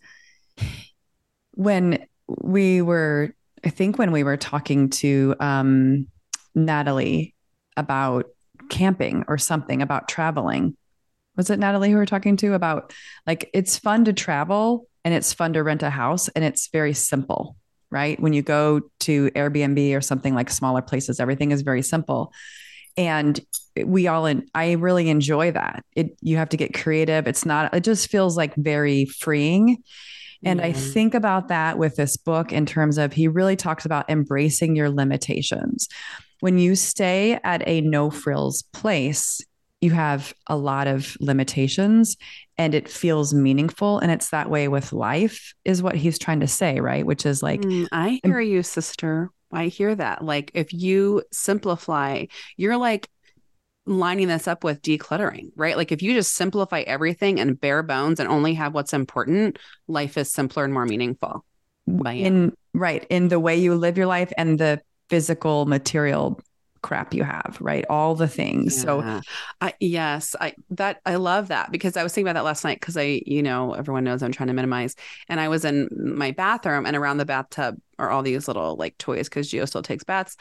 when 1.51 2.05
we 2.27 2.81
were, 2.81 3.35
I 3.63 3.69
think 3.69 3.97
when 3.97 4.11
we 4.11 4.23
were 4.23 4.37
talking 4.37 4.89
to 4.89 5.35
um, 5.39 6.07
Natalie 6.55 7.35
about 7.77 8.25
camping 8.69 9.25
or 9.27 9.37
something 9.37 9.81
about 9.81 10.07
traveling 10.07 10.75
was 11.41 11.49
it 11.49 11.57
Natalie 11.57 11.89
who 11.89 11.95
we 11.95 12.01
are 12.03 12.05
talking 12.05 12.37
to 12.37 12.53
about 12.53 12.93
like 13.25 13.49
it's 13.51 13.75
fun 13.75 14.05
to 14.05 14.13
travel 14.13 14.87
and 15.03 15.11
it's 15.11 15.33
fun 15.33 15.53
to 15.53 15.63
rent 15.63 15.81
a 15.81 15.89
house 15.89 16.27
and 16.27 16.45
it's 16.45 16.67
very 16.67 16.93
simple, 16.93 17.55
right? 17.89 18.19
When 18.19 18.31
you 18.31 18.43
go 18.43 18.81
to 18.99 19.31
Airbnb 19.31 19.97
or 19.97 20.01
something 20.01 20.35
like 20.35 20.51
smaller 20.51 20.83
places, 20.83 21.19
everything 21.19 21.49
is 21.49 21.63
very 21.63 21.81
simple. 21.81 22.31
And 22.95 23.39
we 23.83 24.05
all 24.05 24.27
in, 24.27 24.45
I 24.53 24.73
really 24.73 25.09
enjoy 25.09 25.49
that. 25.53 25.83
It 25.95 26.15
you 26.21 26.37
have 26.37 26.49
to 26.49 26.57
get 26.57 26.75
creative. 26.75 27.25
It's 27.25 27.43
not 27.43 27.73
it 27.73 27.83
just 27.83 28.11
feels 28.11 28.37
like 28.37 28.53
very 28.53 29.05
freeing. 29.05 29.81
And 30.43 30.59
mm-hmm. 30.59 30.69
I 30.69 30.73
think 30.73 31.15
about 31.15 31.47
that 31.47 31.79
with 31.79 31.95
this 31.95 32.17
book 32.17 32.53
in 32.53 32.67
terms 32.67 32.99
of 32.99 33.13
he 33.13 33.27
really 33.27 33.55
talks 33.55 33.83
about 33.83 34.11
embracing 34.11 34.75
your 34.75 34.91
limitations. 34.91 35.87
When 36.39 36.59
you 36.59 36.75
stay 36.75 37.39
at 37.43 37.67
a 37.67 37.81
no 37.81 38.11
frills 38.11 38.61
place, 38.73 39.41
you 39.81 39.91
have 39.91 40.33
a 40.47 40.55
lot 40.55 40.87
of 40.87 41.17
limitations 41.19 42.15
and 42.57 42.75
it 42.75 42.87
feels 42.87 43.33
meaningful. 43.33 43.97
And 43.99 44.11
it's 44.11 44.29
that 44.29 44.49
way 44.49 44.67
with 44.67 44.93
life 44.93 45.53
is 45.65 45.81
what 45.81 45.95
he's 45.95 46.19
trying 46.19 46.39
to 46.41 46.47
say 46.47 46.79
right? 46.79 47.05
Which 47.05 47.25
is 47.25 47.43
like 47.43 47.61
mm, 47.61 47.87
i 47.91 48.19
hear 48.23 48.39
you 48.39 48.63
sister. 48.63 49.31
I 49.51 49.65
hear 49.67 49.93
that. 49.95 50.23
Like 50.23 50.51
if 50.53 50.71
you 50.71 51.23
simplify 51.31 52.25
you're 52.55 52.77
like 52.77 53.09
lining 53.87 54.27
this 54.27 54.47
up 54.47 54.63
with 54.63 54.83
decluttering 54.83 55.51
right? 55.55 55.75
Like 55.75 55.91
if 55.91 56.03
you 56.03 56.13
just 56.13 56.33
simplify 56.33 56.81
everything 56.81 57.39
and 57.39 57.59
bare 57.59 57.81
bones 57.81 58.19
and 58.19 58.29
only 58.29 58.53
have 58.53 58.75
what's 58.75 58.93
important 58.93 59.57
life 59.87 60.17
is 60.17 60.31
simpler 60.31 60.63
and 60.63 60.73
more 60.73 60.85
meaningful. 60.85 61.43
In 62.23 62.53
right 62.73 63.05
in 63.09 63.27
the 63.27 63.39
way 63.39 63.57
you 63.57 63.73
live 63.75 63.97
your 63.97 64.05
life 64.05 64.31
and 64.37 64.59
the 64.59 64.81
physical 65.09 65.65
material 65.65 66.39
crap 66.81 67.13
you 67.13 67.23
have, 67.23 67.57
right? 67.59 67.85
All 67.89 68.15
the 68.15 68.27
things. 68.27 68.77
Yeah. 68.77 68.83
So 68.83 69.21
I 69.61 69.73
yes, 69.79 70.35
I 70.39 70.53
that 70.71 71.01
I 71.05 71.15
love 71.15 71.49
that 71.49 71.71
because 71.71 71.97
I 71.97 72.03
was 72.03 72.13
thinking 72.13 72.27
about 72.27 72.39
that 72.39 72.45
last 72.45 72.63
night 72.63 72.79
because 72.79 72.97
I, 72.97 73.21
you 73.25 73.43
know, 73.43 73.73
everyone 73.73 74.03
knows 74.03 74.23
I'm 74.23 74.31
trying 74.31 74.47
to 74.47 74.53
minimize. 74.53 74.95
And 75.29 75.39
I 75.39 75.47
was 75.47 75.65
in 75.65 75.89
my 75.91 76.31
bathroom 76.31 76.85
and 76.85 76.95
around 76.95 77.17
the 77.17 77.25
bathtub 77.25 77.77
are 77.99 78.09
all 78.09 78.23
these 78.23 78.47
little 78.47 78.75
like 78.75 78.97
toys 78.97 79.29
because 79.29 79.49
Geo 79.49 79.65
still 79.65 79.83
takes 79.83 80.03
baths. 80.03 80.35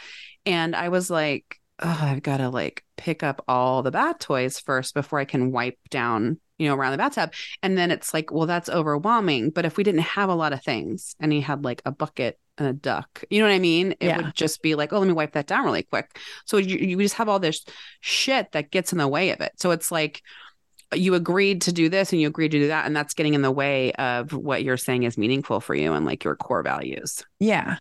And 0.47 0.75
I 0.75 0.89
was 0.89 1.11
like, 1.11 1.61
oh, 1.81 1.99
I've 2.01 2.23
got 2.23 2.39
to 2.39 2.49
like 2.49 2.85
pick 2.97 3.23
up 3.23 3.45
all 3.47 3.83
the 3.83 3.91
bath 3.91 4.19
toys 4.21 4.59
first 4.59 4.95
before 4.95 5.19
I 5.19 5.25
can 5.25 5.53
wipe 5.53 5.79
down 5.91 6.39
you 6.61 6.69
know, 6.69 6.75
around 6.75 6.93
the 6.93 6.99
bathtub. 6.99 7.33
And 7.63 7.77
then 7.77 7.91
it's 7.91 8.13
like, 8.13 8.31
well, 8.31 8.47
that's 8.47 8.69
overwhelming. 8.69 9.49
But 9.49 9.65
if 9.65 9.79
we 9.79 9.83
didn't 9.83 10.03
have 10.03 10.29
a 10.29 10.35
lot 10.35 10.53
of 10.53 10.63
things 10.63 11.17
and 11.19 11.33
he 11.33 11.41
had 11.41 11.65
like 11.65 11.81
a 11.87 11.91
bucket 11.91 12.39
and 12.61 12.69
a 12.69 12.73
duck. 12.73 13.25
You 13.31 13.41
know 13.41 13.49
what 13.49 13.55
I 13.55 13.59
mean? 13.59 13.93
It 13.93 14.07
yeah. 14.07 14.17
would 14.19 14.35
just 14.35 14.63
be 14.63 14.75
like, 14.75 14.93
oh, 14.93 14.99
let 14.99 15.09
me 15.09 15.13
wipe 15.13 15.33
that 15.33 15.47
down 15.47 15.65
really 15.65 15.83
quick. 15.83 16.17
So 16.45 16.59
you, 16.59 16.77
you 16.77 16.97
just 16.99 17.17
have 17.17 17.29
all 17.29 17.41
this 17.41 17.65
shit 18.01 18.53
that 18.53 18.71
gets 18.71 18.93
in 18.93 18.99
the 18.99 19.09
way 19.09 19.31
of 19.31 19.41
it. 19.41 19.53
So 19.57 19.71
it's 19.73 19.91
like 19.91 20.23
you 20.95 21.15
agreed 21.15 21.63
to 21.63 21.73
do 21.73 21.89
this 21.89 22.13
and 22.13 22.21
you 22.21 22.29
agreed 22.29 22.51
to 22.51 22.59
do 22.59 22.69
that. 22.69 22.87
And 22.87 22.95
that's 22.95 23.15
getting 23.15 23.35
in 23.35 23.43
the 23.43 23.51
way 23.51 23.93
of 23.93 24.33
what 24.33 24.63
you're 24.63 24.77
saying 24.77 25.05
is 25.05 25.17
meaningful 25.17 25.61
for 25.61 25.75
you 25.75 25.93
and 25.95 26.05
like 26.05 26.23
your 26.23 26.37
core 26.37 26.63
values. 26.63 27.25
Yeah. 27.39 27.79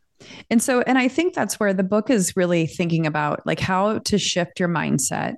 And 0.49 0.61
so, 0.61 0.81
and 0.81 0.97
I 0.97 1.07
think 1.07 1.33
that's 1.33 1.59
where 1.59 1.73
the 1.73 1.83
book 1.83 2.09
is 2.09 2.35
really 2.35 2.65
thinking 2.65 3.05
about 3.05 3.45
like 3.45 3.59
how 3.59 3.99
to 3.99 4.17
shift 4.17 4.59
your 4.59 4.69
mindset 4.69 5.35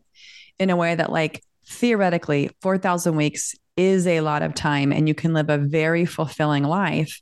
in 0.60 0.70
a 0.70 0.76
way 0.76 0.96
that, 0.96 1.12
like, 1.12 1.44
theoretically, 1.66 2.50
4,000 2.62 3.16
weeks 3.16 3.56
is 3.78 4.06
a 4.06 4.22
lot 4.22 4.44
of 4.44 4.54
time 4.54 4.92
and 4.92 5.08
you 5.08 5.16
can 5.16 5.34
live 5.34 5.50
a 5.50 5.58
very 5.58 6.06
fulfilling 6.06 6.64
life 6.64 7.22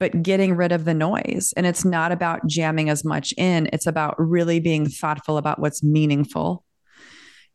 but 0.00 0.22
getting 0.22 0.56
rid 0.56 0.72
of 0.72 0.84
the 0.84 0.94
noise. 0.94 1.52
And 1.56 1.66
it's 1.66 1.84
not 1.84 2.10
about 2.10 2.46
jamming 2.46 2.88
as 2.88 3.04
much 3.04 3.32
in, 3.36 3.68
it's 3.72 3.86
about 3.86 4.16
really 4.18 4.58
being 4.58 4.88
thoughtful 4.88 5.36
about 5.36 5.60
what's 5.60 5.84
meaningful 5.84 6.64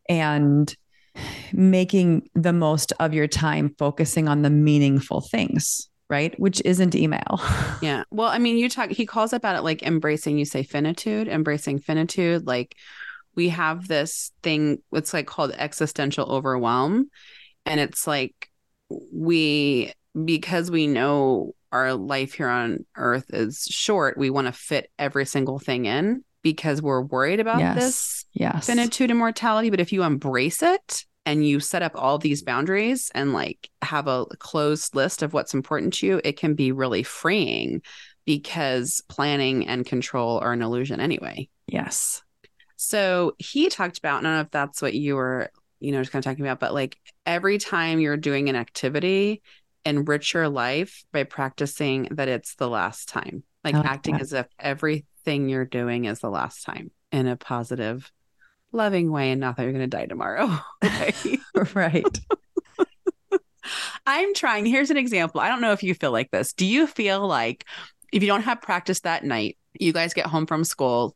and 0.07 0.73
making 1.51 2.29
the 2.35 2.53
most 2.53 2.93
of 2.99 3.13
your 3.13 3.27
time 3.27 3.75
focusing 3.77 4.29
on 4.29 4.43
the 4.43 4.49
meaningful 4.49 5.19
things 5.19 5.89
right? 6.07 6.39
Which 6.39 6.61
isn't 6.63 6.93
email. 6.93 7.41
Yeah. 7.81 8.03
Well 8.09 8.29
i 8.29 8.37
mean 8.37 8.57
you 8.57 8.69
talk 8.69 8.89
he 8.91 9.05
calls 9.05 9.33
about 9.33 9.57
it 9.57 9.63
like 9.63 9.83
embracing 9.83 10.37
you 10.37 10.45
say 10.45 10.63
finitude 10.63 11.27
embracing 11.27 11.79
finitude. 11.79 12.47
Like 12.47 12.75
we 13.35 13.49
have 13.49 13.87
this 13.87 14.31
thing 14.41 14.83
it's 14.91 15.13
like 15.13 15.27
called 15.27 15.51
existential 15.57 16.31
overwhelm. 16.31 17.09
And 17.65 17.79
it's 17.79 18.07
like 18.07 18.49
we 18.89 19.93
because 20.23 20.71
we 20.71 20.87
know 20.87 21.53
our 21.75 21.93
life 21.93 22.33
here 22.33 22.47
on 22.47 22.85
earth 22.95 23.25
is 23.33 23.67
short, 23.69 24.17
we 24.17 24.29
want 24.29 24.47
to 24.47 24.53
fit 24.53 24.89
every 24.97 25.25
single 25.25 25.59
thing 25.59 25.85
in 25.85 26.23
because 26.41 26.81
we're 26.81 27.01
worried 27.01 27.41
about 27.41 27.59
yes. 27.59 27.75
this 27.75 28.25
yes. 28.33 28.65
finitude 28.65 29.09
and 29.09 29.19
mortality. 29.19 29.69
But 29.69 29.81
if 29.81 29.91
you 29.91 30.03
embrace 30.03 30.63
it 30.63 31.03
and 31.25 31.45
you 31.45 31.59
set 31.59 31.81
up 31.81 31.91
all 31.95 32.17
these 32.17 32.43
boundaries 32.43 33.11
and 33.13 33.33
like 33.33 33.69
have 33.81 34.07
a 34.07 34.25
closed 34.39 34.95
list 34.95 35.21
of 35.21 35.33
what's 35.33 35.53
important 35.53 35.95
to 35.95 36.07
you, 36.07 36.21
it 36.23 36.37
can 36.37 36.53
be 36.53 36.71
really 36.71 37.03
freeing 37.03 37.81
because 38.23 39.01
planning 39.09 39.67
and 39.67 39.85
control 39.85 40.39
are 40.39 40.53
an 40.53 40.61
illusion 40.61 41.01
anyway. 41.01 41.49
Yes. 41.67 42.21
So 42.77 43.33
he 43.37 43.67
talked 43.67 43.97
about, 43.97 44.19
I 44.19 44.21
don't 44.21 44.23
know 44.23 44.39
if 44.41 44.51
that's 44.51 44.81
what 44.81 44.93
you 44.93 45.15
were, 45.15 45.49
you 45.81 45.91
know, 45.91 45.99
just 45.99 46.13
kind 46.13 46.25
of 46.25 46.31
talking 46.31 46.45
about, 46.45 46.61
but 46.61 46.73
like 46.73 46.97
every 47.25 47.57
time 47.57 47.99
you're 47.99 48.15
doing 48.15 48.47
an 48.47 48.55
activity, 48.55 49.41
enrich 49.85 50.33
your 50.33 50.49
life 50.49 51.03
by 51.11 51.23
practicing 51.23 52.07
that 52.11 52.27
it's 52.27 52.55
the 52.55 52.69
last 52.69 53.07
time, 53.07 53.43
like 53.63 53.75
oh, 53.75 53.83
acting 53.83 54.15
as 54.15 54.33
if 54.33 54.47
everything 54.59 55.47
you're 55.47 55.65
doing 55.65 56.05
is 56.05 56.19
the 56.19 56.29
last 56.29 56.63
time 56.63 56.91
in 57.11 57.27
a 57.27 57.35
positive, 57.35 58.11
loving 58.71 59.11
way, 59.11 59.31
and 59.31 59.39
not 59.39 59.57
that 59.57 59.63
you're 59.63 59.71
going 59.71 59.89
to 59.89 59.97
die 59.97 60.07
tomorrow. 60.07 60.59
right. 61.73 62.19
I'm 64.05 64.33
trying. 64.33 64.65
Here's 64.65 64.91
an 64.91 64.97
example. 64.97 65.41
I 65.41 65.47
don't 65.47 65.61
know 65.61 65.71
if 65.71 65.83
you 65.83 65.93
feel 65.93 66.11
like 66.11 66.31
this. 66.31 66.53
Do 66.53 66.65
you 66.65 66.87
feel 66.87 67.25
like 67.25 67.65
if 68.11 68.21
you 68.21 68.27
don't 68.27 68.43
have 68.43 68.61
practice 68.61 69.01
that 69.01 69.23
night, 69.23 69.57
you 69.79 69.93
guys 69.93 70.13
get 70.13 70.27
home 70.27 70.45
from 70.45 70.63
school, 70.63 71.15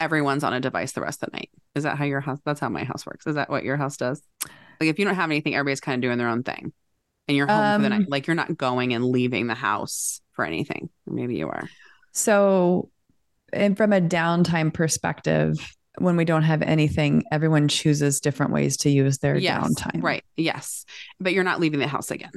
everyone's 0.00 0.44
on 0.44 0.52
a 0.52 0.60
device 0.60 0.92
the 0.92 1.00
rest 1.00 1.22
of 1.22 1.30
the 1.30 1.38
night? 1.38 1.50
Is 1.74 1.84
that 1.84 1.98
how 1.98 2.04
your 2.04 2.20
house? 2.20 2.40
That's 2.44 2.60
how 2.60 2.68
my 2.68 2.84
house 2.84 3.06
works. 3.06 3.26
Is 3.26 3.34
that 3.34 3.50
what 3.50 3.64
your 3.64 3.76
house 3.76 3.96
does? 3.96 4.22
Like 4.80 4.90
if 4.90 4.98
you 4.98 5.04
don't 5.04 5.14
have 5.14 5.30
anything, 5.30 5.54
everybody's 5.54 5.80
kind 5.80 5.96
of 5.96 6.06
doing 6.06 6.18
their 6.18 6.28
own 6.28 6.42
thing 6.42 6.72
and 7.28 7.36
you're 7.36 7.46
home 7.46 7.62
um, 7.62 7.80
for 7.80 7.82
the 7.82 7.88
night. 7.90 8.00
Um, 8.00 8.06
like 8.08 8.26
you're 8.26 8.36
not 8.36 8.56
going 8.56 8.94
and 8.94 9.04
leaving 9.04 9.46
the 9.46 9.54
house 9.54 10.20
for 10.32 10.44
anything. 10.44 10.88
Maybe 11.06 11.36
you 11.36 11.48
are. 11.48 11.68
So, 12.12 12.90
and 13.52 13.76
from 13.76 13.92
a 13.92 14.00
downtime 14.00 14.72
perspective, 14.72 15.56
when 15.98 16.16
we 16.16 16.24
don't 16.24 16.42
have 16.42 16.62
anything, 16.62 17.24
everyone 17.32 17.68
chooses 17.68 18.20
different 18.20 18.52
ways 18.52 18.76
to 18.78 18.90
use 18.90 19.18
their 19.18 19.36
yes, 19.36 19.64
downtime. 19.64 20.02
Right. 20.02 20.24
Yes. 20.36 20.84
But 21.18 21.32
you're 21.32 21.44
not 21.44 21.60
leaving 21.60 21.80
the 21.80 21.86
house 21.86 22.10
again, 22.10 22.32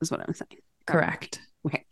is 0.00 0.10
what 0.10 0.20
I'm 0.20 0.34
saying. 0.34 0.60
Correct. 0.86 1.40
Okay. 1.66 1.84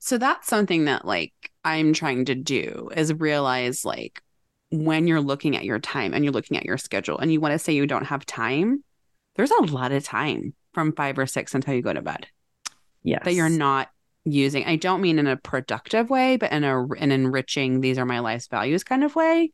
So 0.00 0.18
that's 0.18 0.48
something 0.48 0.86
that 0.86 1.04
like 1.04 1.32
I'm 1.64 1.92
trying 1.92 2.26
to 2.26 2.34
do 2.34 2.90
is 2.94 3.12
realize 3.12 3.84
like 3.84 4.22
when 4.70 5.06
you're 5.06 5.20
looking 5.20 5.56
at 5.56 5.64
your 5.64 5.78
time 5.78 6.14
and 6.14 6.24
you're 6.24 6.32
looking 6.32 6.56
at 6.56 6.64
your 6.64 6.78
schedule 6.78 7.18
and 7.18 7.32
you 7.32 7.40
want 7.40 7.52
to 7.52 7.58
say 7.58 7.72
you 7.72 7.86
don't 7.86 8.06
have 8.06 8.26
time, 8.26 8.84
there's 9.36 9.50
a 9.50 9.62
lot 9.62 9.92
of 9.92 10.04
time 10.04 10.54
from 10.78 10.92
five 10.92 11.18
or 11.18 11.26
six 11.26 11.56
until 11.56 11.74
you 11.74 11.82
go 11.82 11.92
to 11.92 12.00
bed. 12.00 12.28
Yes. 13.02 13.22
That 13.24 13.34
you're 13.34 13.48
not 13.48 13.88
using. 14.22 14.64
I 14.64 14.76
don't 14.76 15.00
mean 15.00 15.18
in 15.18 15.26
a 15.26 15.36
productive 15.36 16.08
way, 16.08 16.36
but 16.36 16.52
in 16.52 16.62
a 16.62 16.86
an 16.86 17.10
enriching 17.10 17.80
these 17.80 17.98
are 17.98 18.04
my 18.04 18.20
life's 18.20 18.46
values 18.46 18.84
kind 18.84 19.02
of 19.02 19.16
way. 19.16 19.50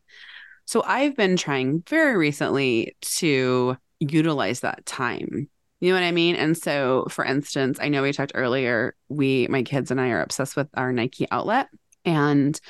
So 0.67 0.83
I've 0.85 1.17
been 1.17 1.39
trying 1.39 1.83
very 1.89 2.15
recently 2.19 2.95
to 3.01 3.79
utilize 4.01 4.61
that 4.61 4.85
time. 4.85 5.49
You 5.81 5.89
know 5.89 5.99
what 5.99 6.07
I 6.07 6.13
mean? 6.13 6.37
And 6.37 6.59
so 6.59 7.07
for 7.09 7.25
instance, 7.25 7.79
I 7.81 7.89
know 7.89 8.03
we 8.03 8.13
talked 8.13 8.33
earlier, 8.35 8.95
we 9.09 9.47
my 9.49 9.63
kids 9.63 9.91
and 9.91 9.99
I 9.99 10.11
are 10.11 10.21
obsessed 10.21 10.57
with 10.57 10.69
our 10.75 10.93
Nike 10.93 11.27
outlet 11.31 11.69
and 12.05 12.61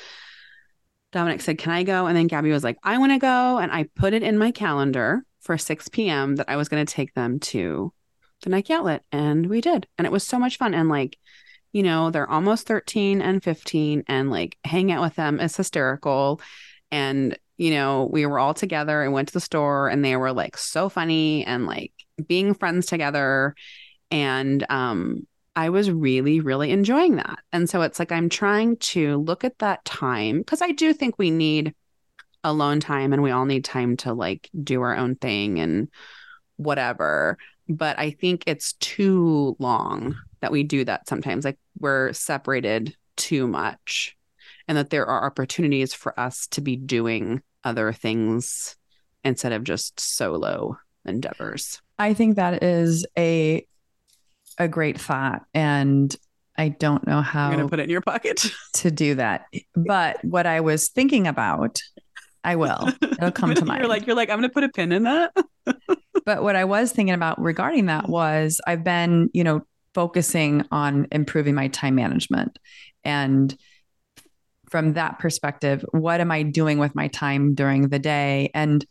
Dominic 1.11 1.41
said, 1.41 1.57
Can 1.57 1.73
I 1.73 1.83
go? 1.83 2.07
And 2.07 2.15
then 2.15 2.27
Gabby 2.27 2.51
was 2.51 2.63
like, 2.63 2.77
I 2.83 2.99
want 2.99 3.11
to 3.11 3.19
go. 3.19 3.57
And 3.57 3.69
I 3.69 3.89
put 3.95 4.13
it 4.13 4.23
in 4.23 4.37
my 4.37 4.51
calendar 4.51 5.25
for 5.41 5.57
6 5.57 5.89
p.m. 5.89 6.37
that 6.37 6.49
I 6.49 6.55
was 6.55 6.69
going 6.69 6.85
to 6.85 6.93
take 6.93 7.13
them 7.13 7.39
to 7.39 7.91
the 8.45 8.49
Nike 8.49 8.73
outlet. 8.73 9.03
And 9.11 9.47
we 9.47 9.59
did. 9.59 9.87
And 9.97 10.07
it 10.07 10.11
was 10.11 10.23
so 10.23 10.39
much 10.39 10.57
fun. 10.57 10.73
And 10.73 10.87
like, 10.87 11.17
you 11.73 11.83
know, 11.83 12.09
they're 12.09 12.29
almost 12.29 12.67
13 12.67 13.21
and 13.21 13.43
15, 13.43 14.05
and 14.07 14.31
like 14.31 14.57
hang 14.63 14.93
out 14.93 15.01
with 15.01 15.15
them 15.15 15.41
is 15.41 15.57
hysterical. 15.57 16.39
And, 16.89 17.37
you 17.57 17.71
know, 17.71 18.09
we 18.09 18.25
were 18.25 18.39
all 18.39 18.53
together 18.53 19.03
and 19.03 19.11
went 19.11 19.27
to 19.27 19.33
the 19.33 19.41
store, 19.41 19.89
and 19.89 20.05
they 20.05 20.15
were 20.15 20.31
like 20.31 20.57
so 20.57 20.87
funny 20.87 21.43
and 21.43 21.65
like 21.65 21.91
being 22.25 22.53
friends 22.53 22.85
together. 22.85 23.55
And 24.09 24.65
um, 24.69 25.27
I 25.55 25.69
was 25.69 25.91
really, 25.91 26.39
really 26.39 26.71
enjoying 26.71 27.17
that. 27.17 27.39
And 27.51 27.69
so 27.69 27.81
it's 27.81 27.99
like 27.99 28.11
I'm 28.11 28.29
trying 28.29 28.77
to 28.77 29.17
look 29.17 29.43
at 29.43 29.59
that 29.59 29.83
time 29.83 30.39
because 30.39 30.61
I 30.61 30.71
do 30.71 30.93
think 30.93 31.15
we 31.17 31.31
need 31.31 31.73
alone 32.43 32.79
time 32.79 33.11
and 33.11 33.23
we 33.23 33.31
all 33.31 33.45
need 33.45 33.65
time 33.65 33.97
to 33.97 34.13
like 34.13 34.49
do 34.63 34.81
our 34.81 34.95
own 34.95 35.15
thing 35.15 35.59
and 35.59 35.89
whatever. 36.57 37.37
But 37.67 37.97
I 37.99 38.11
think 38.11 38.43
it's 38.45 38.73
too 38.73 39.55
long 39.59 40.15
that 40.41 40.51
we 40.51 40.63
do 40.63 40.85
that 40.85 41.07
sometimes. 41.07 41.45
Like 41.45 41.57
we're 41.79 42.13
separated 42.13 42.95
too 43.15 43.47
much 43.47 44.15
and 44.67 44.77
that 44.77 44.89
there 44.89 45.05
are 45.05 45.25
opportunities 45.25 45.93
for 45.93 46.17
us 46.19 46.47
to 46.47 46.61
be 46.61 46.75
doing 46.75 47.41
other 47.63 47.91
things 47.91 48.75
instead 49.23 49.51
of 49.51 49.63
just 49.63 49.99
solo 49.99 50.77
endeavors. 51.05 51.81
I 51.97 52.13
think 52.13 52.35
that 52.35 52.63
is 52.63 53.05
a 53.17 53.65
a 54.57 54.67
great 54.67 54.99
thought 54.99 55.43
and 55.53 56.15
I 56.57 56.69
don't 56.69 57.05
know 57.05 57.21
how 57.21 57.47
I'm 57.47 57.53
going 57.53 57.65
to 57.65 57.69
put 57.69 57.79
it 57.79 57.83
in 57.83 57.89
your 57.89 58.01
pocket 58.01 58.45
to 58.75 58.91
do 58.91 59.15
that. 59.15 59.45
But 59.75 60.23
what 60.23 60.45
I 60.45 60.61
was 60.61 60.89
thinking 60.89 61.27
about, 61.27 61.81
I 62.45 62.55
will. 62.55 62.89
It'll 63.01 63.31
come 63.31 63.53
to 63.53 63.65
mind. 63.65 63.79
You're 63.79 63.89
like 63.89 64.05
you're 64.05 64.15
like 64.15 64.29
I'm 64.29 64.39
going 64.39 64.49
to 64.49 64.53
put 64.53 64.63
a 64.63 64.69
pin 64.69 64.91
in 64.91 65.03
that. 65.03 65.35
but 66.25 66.43
what 66.43 66.55
I 66.55 66.65
was 66.65 66.91
thinking 66.91 67.15
about 67.15 67.41
regarding 67.41 67.87
that 67.87 68.07
was 68.07 68.61
I've 68.65 68.83
been, 68.83 69.29
you 69.33 69.43
know, 69.43 69.61
focusing 69.93 70.63
on 70.71 71.07
improving 71.11 71.55
my 71.55 71.67
time 71.69 71.95
management 71.95 72.59
and 73.03 73.55
from 74.69 74.93
that 74.93 75.19
perspective, 75.19 75.85
what 75.91 76.19
am 76.19 76.31
I 76.31 76.43
doing 76.43 76.79
with 76.79 76.95
my 76.95 77.07
time 77.07 77.53
during 77.53 77.89
the 77.89 77.99
day? 77.99 78.49
And 78.53 78.85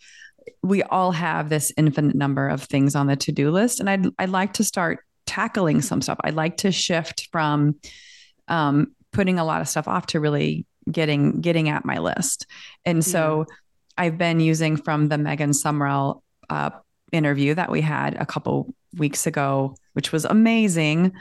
we 0.63 0.83
all 0.85 1.13
have 1.13 1.49
this 1.49 1.73
infinite 1.77 2.15
number 2.15 2.49
of 2.49 2.63
things 2.63 2.95
on 2.95 3.07
the 3.07 3.17
to-do 3.17 3.51
list 3.51 3.81
and 3.81 3.91
I'd 3.91 4.07
I'd 4.19 4.31
like 4.31 4.55
to 4.55 4.65
start 4.65 5.01
tackling 5.27 5.83
some 5.83 6.03
stuff. 6.03 6.19
I'd 6.23 6.35
like 6.35 6.59
to 6.59 6.73
shift 6.73 7.29
from 7.33 7.77
um, 8.49 8.95
putting 9.13 9.39
a 9.39 9.45
lot 9.45 9.61
of 9.61 9.69
stuff 9.69 9.89
off 9.89 10.07
to 10.09 10.21
really 10.21 10.67
getting 10.91 11.41
getting 11.41 11.69
at 11.69 11.85
my 11.85 11.99
list. 11.99 12.47
And 12.85 13.05
so 13.05 13.47
yeah. 13.49 13.55
I've 13.97 14.19
been 14.19 14.41
using 14.41 14.77
from 14.77 15.09
the 15.09 15.19
Megan 15.19 15.51
Sumrell 15.51 16.23
uh, 16.51 16.71
interview 17.13 17.55
that 17.55 17.71
we 17.71 17.81
had 17.81 18.15
a 18.15 18.27
couple 18.27 18.75
weeks 18.97 19.27
ago, 19.27 19.77
which 19.93 20.13
was 20.13 20.25
amazing. 20.25 21.13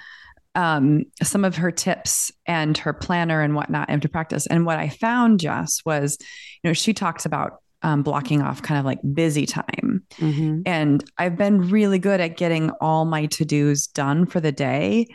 Um, 0.55 1.05
some 1.21 1.45
of 1.45 1.55
her 1.55 1.71
tips 1.71 2.31
and 2.45 2.77
her 2.77 2.93
planner 2.93 3.41
and 3.41 3.55
whatnot 3.55 3.89
into 3.89 4.07
practice. 4.07 4.45
And 4.45 4.65
what 4.65 4.77
I 4.77 4.89
found, 4.89 5.39
Jess, 5.39 5.81
was, 5.85 6.17
you 6.61 6.69
know, 6.69 6.73
she 6.73 6.93
talks 6.93 7.25
about 7.25 7.59
um, 7.81 8.03
blocking 8.03 8.41
off 8.41 8.61
kind 8.61 8.79
of 8.79 8.85
like 8.85 8.99
busy 9.13 9.45
time. 9.45 10.03
Mm-hmm. 10.17 10.61
And 10.65 11.03
I've 11.17 11.37
been 11.37 11.69
really 11.69 11.99
good 11.99 12.21
at 12.21 12.37
getting 12.37 12.69
all 12.81 13.05
my 13.05 13.25
to 13.27 13.45
dos 13.45 13.87
done 13.87 14.25
for 14.25 14.39
the 14.39 14.51
day. 14.51 15.07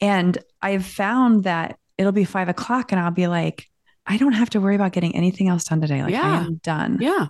And 0.00 0.36
I've 0.62 0.86
found 0.86 1.44
that 1.44 1.78
it'll 1.96 2.12
be 2.12 2.24
five 2.24 2.48
o'clock 2.48 2.92
and 2.92 3.00
I'll 3.00 3.10
be 3.10 3.26
like, 3.26 3.67
I 4.08 4.16
don't 4.16 4.32
have 4.32 4.50
to 4.50 4.60
worry 4.60 4.74
about 4.74 4.92
getting 4.92 5.14
anything 5.14 5.48
else 5.48 5.64
done 5.64 5.80
today. 5.80 6.02
Like 6.02 6.12
yeah. 6.12 6.40
I 6.40 6.46
am 6.46 6.54
done. 6.62 6.98
Yeah. 7.00 7.26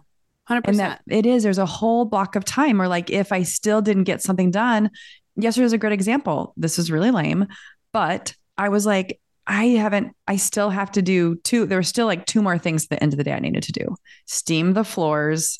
100%. 0.49 0.61
And 0.64 0.79
that 0.79 1.03
it 1.11 1.27
is, 1.27 1.43
there's 1.43 1.59
a 1.59 1.67
whole 1.67 2.05
block 2.05 2.37
of 2.37 2.45
time 2.45 2.79
where 2.79 2.88
like, 2.88 3.11
if 3.11 3.33
I 3.33 3.43
still 3.43 3.83
didn't 3.83 4.05
get 4.05 4.23
something 4.23 4.51
done, 4.51 4.91
yesterday's 5.37 5.73
a 5.73 5.79
great 5.79 5.93
example. 5.93 6.55
This 6.57 6.79
is 6.79 6.91
really 6.91 7.11
lame, 7.11 7.47
but 7.93 8.35
I 8.57 8.69
was 8.71 8.87
like, 8.87 9.21
I 9.47 9.64
haven't, 9.64 10.14
I 10.27 10.37
still 10.37 10.71
have 10.71 10.93
to 10.93 11.03
do 11.03 11.37
two. 11.37 11.67
There 11.67 11.79
were 11.79 11.83
still 11.83 12.07
like 12.07 12.27
two 12.27 12.43
more 12.43 12.59
things 12.59 12.85
at 12.85 12.91
the 12.91 13.03
end 13.03 13.12
of 13.12 13.19
the 13.19 13.25
day 13.25 13.33
I 13.33 13.41
needed 13.41 13.64
to 13.64 13.73
do 13.73 13.97
steam 14.27 14.73
the 14.73 14.85
floors. 14.85 15.59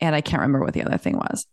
And 0.00 0.14
I 0.14 0.20
can't 0.20 0.42
remember 0.42 0.64
what 0.64 0.74
the 0.74 0.84
other 0.84 0.98
thing 0.98 1.16
was. 1.16 1.46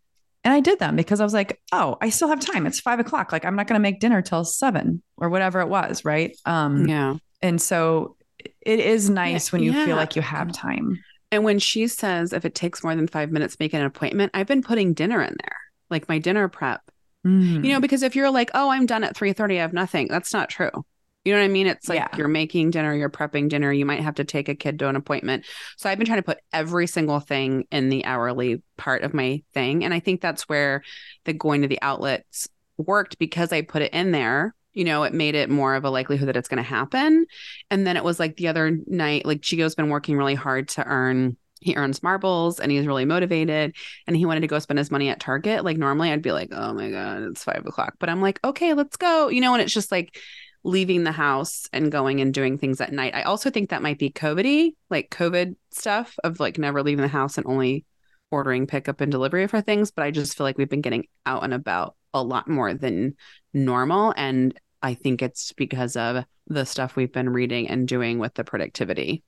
And 0.44 0.54
I 0.54 0.60
did 0.60 0.78
them 0.78 0.96
because 0.96 1.20
I 1.20 1.24
was 1.24 1.34
like, 1.34 1.60
oh, 1.72 1.98
I 2.02 2.10
still 2.10 2.28
have 2.28 2.40
time. 2.40 2.68
It's 2.68 2.80
five 2.80 3.00
o'clock. 3.00 3.32
Like 3.32 3.46
I'm 3.46 3.56
not 3.56 3.66
going 3.66 3.80
to 3.80 3.84
make 3.84 4.00
dinner 4.00 4.22
till 4.22 4.44
seven 4.44 5.02
or 5.18 5.30
whatever 5.30 5.62
it 5.62 5.70
was. 5.70 6.06
Right. 6.06 6.38
Um, 6.46 6.88
yeah. 6.88 7.16
And 7.42 7.60
so 7.60 8.16
it 8.62 8.80
is 8.80 9.10
nice 9.10 9.52
when 9.52 9.64
you 9.64 9.72
yeah. 9.72 9.86
feel 9.86 9.96
like 9.96 10.16
you 10.16 10.22
have 10.22 10.52
time. 10.52 11.00
And 11.32 11.44
when 11.44 11.60
she 11.60 11.88
says, 11.88 12.34
if 12.34 12.46
it 12.46 12.56
takes 12.56 12.84
more 12.84 12.96
than 12.96 13.08
five 13.08 13.32
minutes, 13.32 13.60
make 13.60 13.74
an 13.74 13.82
appointment, 13.82 14.32
I've 14.34 14.48
been 14.48 14.62
putting 14.62 14.94
dinner 14.94 15.22
in 15.22 15.36
there, 15.42 15.58
like 15.90 16.08
my 16.08 16.20
dinner 16.20 16.48
prep. 16.48 16.82
Mm. 17.26 17.66
You 17.66 17.74
know, 17.74 17.80
because 17.80 18.04
if 18.04 18.16
you're 18.16 18.30
like, 18.30 18.52
oh, 18.54 18.70
I'm 18.70 18.86
done 18.86 19.04
at 19.04 19.18
3 19.18 19.34
30, 19.34 19.58
I 19.58 19.62
have 19.62 19.74
nothing, 19.74 20.08
that's 20.08 20.32
not 20.32 20.50
true. 20.50 20.86
You 21.26 21.34
know 21.34 21.40
what 21.40 21.46
I 21.46 21.50
mean? 21.50 21.66
It's 21.66 21.90
like 21.90 21.98
yeah. 21.98 22.16
you're 22.18 22.28
making 22.28 22.70
dinner, 22.70 22.94
you're 22.94 23.10
prepping 23.10 23.50
dinner, 23.50 23.74
you 23.74 23.86
might 23.86 24.02
have 24.02 24.16
to 24.16 24.24
take 24.24 24.48
a 24.48 24.54
kid 24.54 24.78
to 24.80 24.88
an 24.88 24.96
appointment. 24.96 25.46
So 25.76 25.90
I've 25.90 25.98
been 25.98 26.06
trying 26.06 26.20
to 26.20 26.24
put 26.24 26.38
every 26.54 26.86
single 26.86 27.20
thing 27.20 27.66
in 27.72 27.90
the 27.90 28.06
hourly 28.06 28.62
part 28.78 29.02
of 29.02 29.16
my 29.16 29.42
thing. 29.54 29.84
And 29.84 29.92
I 29.92 30.00
think 30.00 30.22
that's 30.22 30.44
where 30.44 30.84
the 31.24 31.34
going 31.34 31.64
to 31.64 31.68
the 31.68 31.82
outlets 31.82 32.48
worked 32.78 33.18
because 33.18 33.52
I 33.52 33.62
put 33.62 33.82
it 33.82 33.94
in 33.94 34.12
there. 34.12 34.54
You 34.76 34.84
know, 34.84 35.04
it 35.04 35.14
made 35.14 35.34
it 35.34 35.50
more 35.50 35.74
of 35.74 35.84
a 35.84 35.90
likelihood 35.90 36.28
that 36.28 36.38
it's 36.38 36.48
going 36.48 36.64
to 36.64 36.70
happen. 36.70 37.26
And 37.72 37.88
then 37.88 37.98
it 37.98 38.04
was 38.04 38.20
like 38.20 38.38
the 38.38 38.48
other 38.48 38.78
night, 38.86 39.26
like 39.26 39.42
Chigo's 39.42 39.74
been 39.74 39.90
working 39.90 40.18
really 40.18 40.36
hard 40.36 40.70
to 40.70 40.86
earn 40.86 41.38
he 41.62 41.76
earns 41.76 42.04
marbles 42.04 42.60
and 42.60 42.72
he's 42.72 42.86
really 42.86 43.06
motivated 43.06 43.76
and 44.06 44.16
he 44.16 44.26
wanted 44.26 44.42
to 44.42 44.48
go 44.48 44.60
spend 44.60 44.78
his 44.78 44.92
money 44.92 45.10
at 45.10 45.20
Target. 45.20 45.66
Like 45.66 45.78
normally 45.78 46.12
I'd 46.12 46.22
be 46.22 46.32
like, 46.32 46.50
oh 46.52 46.74
my 46.74 46.92
God, 46.92 47.24
it's 47.24 47.44
five 47.44 47.66
o'clock. 47.66 47.96
But 47.98 48.10
I'm 48.10 48.22
like, 48.22 48.40
okay, 48.44 48.74
let's 48.76 48.98
go. 48.98 49.30
You 49.30 49.42
know, 49.42 49.54
and 49.54 49.64
it's 49.64 49.74
just 49.74 49.92
like 49.92 50.20
leaving 50.64 51.04
the 51.04 51.12
house 51.12 51.68
and 51.74 51.92
going 51.92 52.22
and 52.22 52.34
doing 52.34 52.58
things 52.58 52.82
at 52.82 52.94
night. 52.94 53.16
I 53.16 53.24
also 53.24 53.50
think 53.50 53.70
that 53.70 53.82
might 53.82 54.00
be 54.00 54.12
COVID 54.12 54.74
like 54.90 55.10
COVID 55.10 55.56
stuff 55.72 56.16
of 56.24 56.40
like 56.40 56.58
never 56.58 56.84
leaving 56.84 57.02
the 57.02 57.08
house 57.08 57.38
and 57.38 57.48
only 57.48 57.86
ordering 58.32 58.68
pickup 58.68 59.02
and 59.02 59.12
delivery 59.12 59.48
for 59.48 59.62
things. 59.62 59.92
But 59.92 60.04
I 60.04 60.12
just 60.12 60.38
feel 60.38 60.46
like 60.46 60.58
we've 60.58 60.70
been 60.70 60.82
getting 60.82 61.08
out 61.26 61.44
and 61.44 61.54
about 61.54 61.96
a 62.14 62.22
lot 62.22 62.48
more 62.48 62.74
than 62.74 63.16
normal. 63.54 64.14
And 64.16 64.60
I 64.86 64.94
think 64.94 65.22
it's 65.22 65.52
because 65.54 65.96
of 65.96 66.24
the 66.48 66.66
stuff 66.66 66.96
we've 66.96 67.12
been 67.12 67.30
reading 67.30 67.68
and 67.68 67.88
doing 67.88 68.20
with 68.20 68.34
the 68.36 68.44
productivity. 68.44 69.24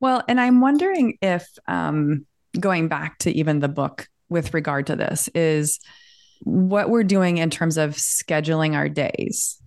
Well, 0.00 0.22
and 0.26 0.40
I'm 0.40 0.60
wondering 0.60 1.18
if 1.20 1.46
um, 1.68 2.26
going 2.58 2.88
back 2.88 3.18
to 3.18 3.30
even 3.30 3.60
the 3.60 3.68
book 3.68 4.08
with 4.28 4.54
regard 4.54 4.86
to 4.86 4.96
this 4.96 5.28
is 5.34 5.80
what 6.40 6.88
we're 6.88 7.04
doing 7.04 7.38
in 7.38 7.50
terms 7.50 7.76
of 7.76 7.92
scheduling 7.92 8.74
our 8.74 8.88
days 8.88 9.60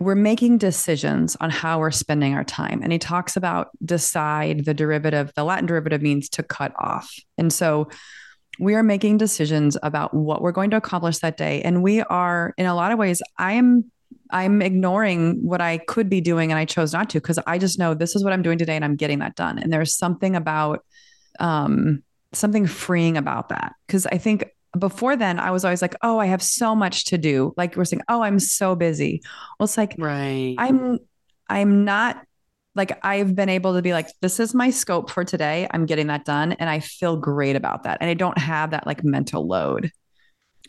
we're 0.00 0.14
making 0.14 0.58
decisions 0.58 1.36
on 1.40 1.50
how 1.50 1.78
we're 1.78 1.90
spending 1.90 2.34
our 2.34 2.44
time. 2.44 2.82
And 2.82 2.92
he 2.92 2.98
talks 2.98 3.36
about 3.36 3.68
decide 3.84 4.64
the 4.64 4.74
derivative, 4.74 5.32
the 5.36 5.44
Latin 5.44 5.66
derivative 5.66 6.02
means 6.02 6.28
to 6.30 6.42
cut 6.42 6.72
off. 6.78 7.14
And 7.38 7.52
so 7.52 7.88
we 8.58 8.74
are 8.74 8.82
making 8.82 9.18
decisions 9.18 9.76
about 9.82 10.12
what 10.12 10.42
we're 10.42 10.52
going 10.52 10.70
to 10.70 10.76
accomplish 10.76 11.18
that 11.18 11.36
day. 11.36 11.62
And 11.62 11.82
we 11.82 12.02
are, 12.02 12.54
in 12.56 12.66
a 12.66 12.74
lot 12.74 12.92
of 12.92 12.98
ways, 12.98 13.22
I 13.38 13.54
am. 13.54 13.90
I'm 14.34 14.60
ignoring 14.60 15.38
what 15.46 15.60
I 15.60 15.78
could 15.78 16.10
be 16.10 16.20
doing 16.20 16.50
and 16.50 16.58
I 16.58 16.64
chose 16.64 16.92
not 16.92 17.08
to 17.10 17.20
because 17.20 17.38
I 17.46 17.56
just 17.56 17.78
know 17.78 17.94
this 17.94 18.16
is 18.16 18.24
what 18.24 18.32
I'm 18.32 18.42
doing 18.42 18.58
today 18.58 18.74
and 18.74 18.84
I'm 18.84 18.96
getting 18.96 19.20
that 19.20 19.36
done. 19.36 19.58
And 19.60 19.72
there's 19.72 19.96
something 19.96 20.34
about 20.34 20.84
um, 21.38 22.02
something 22.32 22.66
freeing 22.66 23.16
about 23.16 23.50
that. 23.50 23.74
Cause 23.86 24.06
I 24.06 24.18
think 24.18 24.44
before 24.76 25.14
then 25.14 25.38
I 25.38 25.52
was 25.52 25.64
always 25.64 25.80
like, 25.80 25.94
oh, 26.02 26.18
I 26.18 26.26
have 26.26 26.42
so 26.42 26.74
much 26.74 27.04
to 27.06 27.16
do. 27.16 27.54
Like 27.56 27.76
we're 27.76 27.84
saying, 27.84 28.02
oh, 28.08 28.22
I'm 28.22 28.40
so 28.40 28.74
busy. 28.74 29.22
Well, 29.58 29.64
it's 29.64 29.76
like, 29.76 29.94
right. 29.98 30.56
I'm, 30.58 30.98
I'm 31.48 31.84
not 31.84 32.20
like 32.74 32.98
I've 33.04 33.36
been 33.36 33.48
able 33.48 33.74
to 33.74 33.82
be 33.82 33.92
like, 33.92 34.08
this 34.20 34.40
is 34.40 34.52
my 34.52 34.70
scope 34.70 35.10
for 35.10 35.24
today. 35.24 35.68
I'm 35.70 35.86
getting 35.86 36.08
that 36.08 36.24
done. 36.24 36.52
And 36.52 36.68
I 36.68 36.80
feel 36.80 37.16
great 37.16 37.54
about 37.54 37.84
that. 37.84 37.98
And 38.00 38.10
I 38.10 38.14
don't 38.14 38.36
have 38.38 38.72
that 38.72 38.84
like 38.84 39.04
mental 39.04 39.46
load 39.46 39.92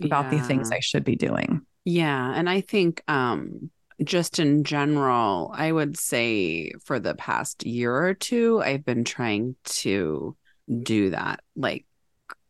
about 0.04 0.32
yeah. 0.32 0.40
the 0.40 0.46
things 0.46 0.72
I 0.72 0.82
should 0.82 1.04
be 1.04 1.16
doing. 1.16 1.65
Yeah. 1.86 2.34
And 2.36 2.50
I 2.50 2.62
think, 2.62 3.02
um, 3.08 3.70
just 4.04 4.40
in 4.40 4.66
general, 4.66 5.52
I 5.56 5.72
would 5.72 5.98
say 5.98 6.72
for 6.84 7.00
the 7.00 7.16
past 7.16 7.66
year 7.66 7.96
or 7.96 8.14
two, 8.14 8.62
I've 8.62 8.84
been 8.84 9.06
trying 9.06 9.56
to 9.66 10.36
do 10.84 11.12
that. 11.12 11.40
Like, 11.56 11.86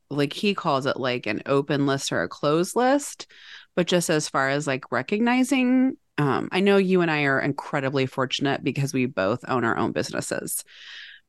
like 0.09 0.33
he 0.33 0.55
calls 0.55 0.85
it 0.85 0.97
like 0.97 1.27
an 1.27 1.43
open 1.45 1.85
list 1.85 2.11
or 2.11 2.23
a 2.23 2.29
closed 2.29 2.75
list. 2.75 3.27
But 3.75 3.87
just 3.87 4.09
as 4.09 4.29
far 4.29 4.49
as 4.49 4.65
like 4.65 4.91
recognizing, 4.91 5.97
um, 6.17 6.49
I 6.51 6.61
know 6.61 6.77
you 6.77 7.01
and 7.01 7.11
I 7.11 7.23
are 7.23 7.39
incredibly 7.39 8.05
fortunate 8.05 8.63
because 8.63 8.93
we 8.93 9.05
both 9.05 9.43
own 9.47 9.65
our 9.65 9.77
own 9.77 9.91
businesses, 9.91 10.63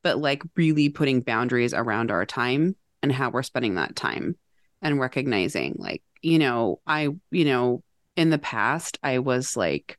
but 0.01 0.17
like 0.17 0.41
really 0.55 0.89
putting 0.89 1.21
boundaries 1.21 1.73
around 1.73 2.09
our 2.09 2.25
time 2.25 2.75
and 3.03 3.11
how 3.11 3.29
we're 3.29 3.43
spending 3.43 3.75
that 3.75 3.95
time 3.95 4.37
and 4.81 4.99
recognizing 4.99 5.75
like, 5.77 6.01
you 6.21 6.39
know, 6.39 6.79
I, 6.87 7.09
you 7.31 7.45
know, 7.45 7.83
in 8.17 8.31
the 8.31 8.39
past, 8.39 8.99
I 9.03 9.19
was 9.19 9.55
like, 9.55 9.97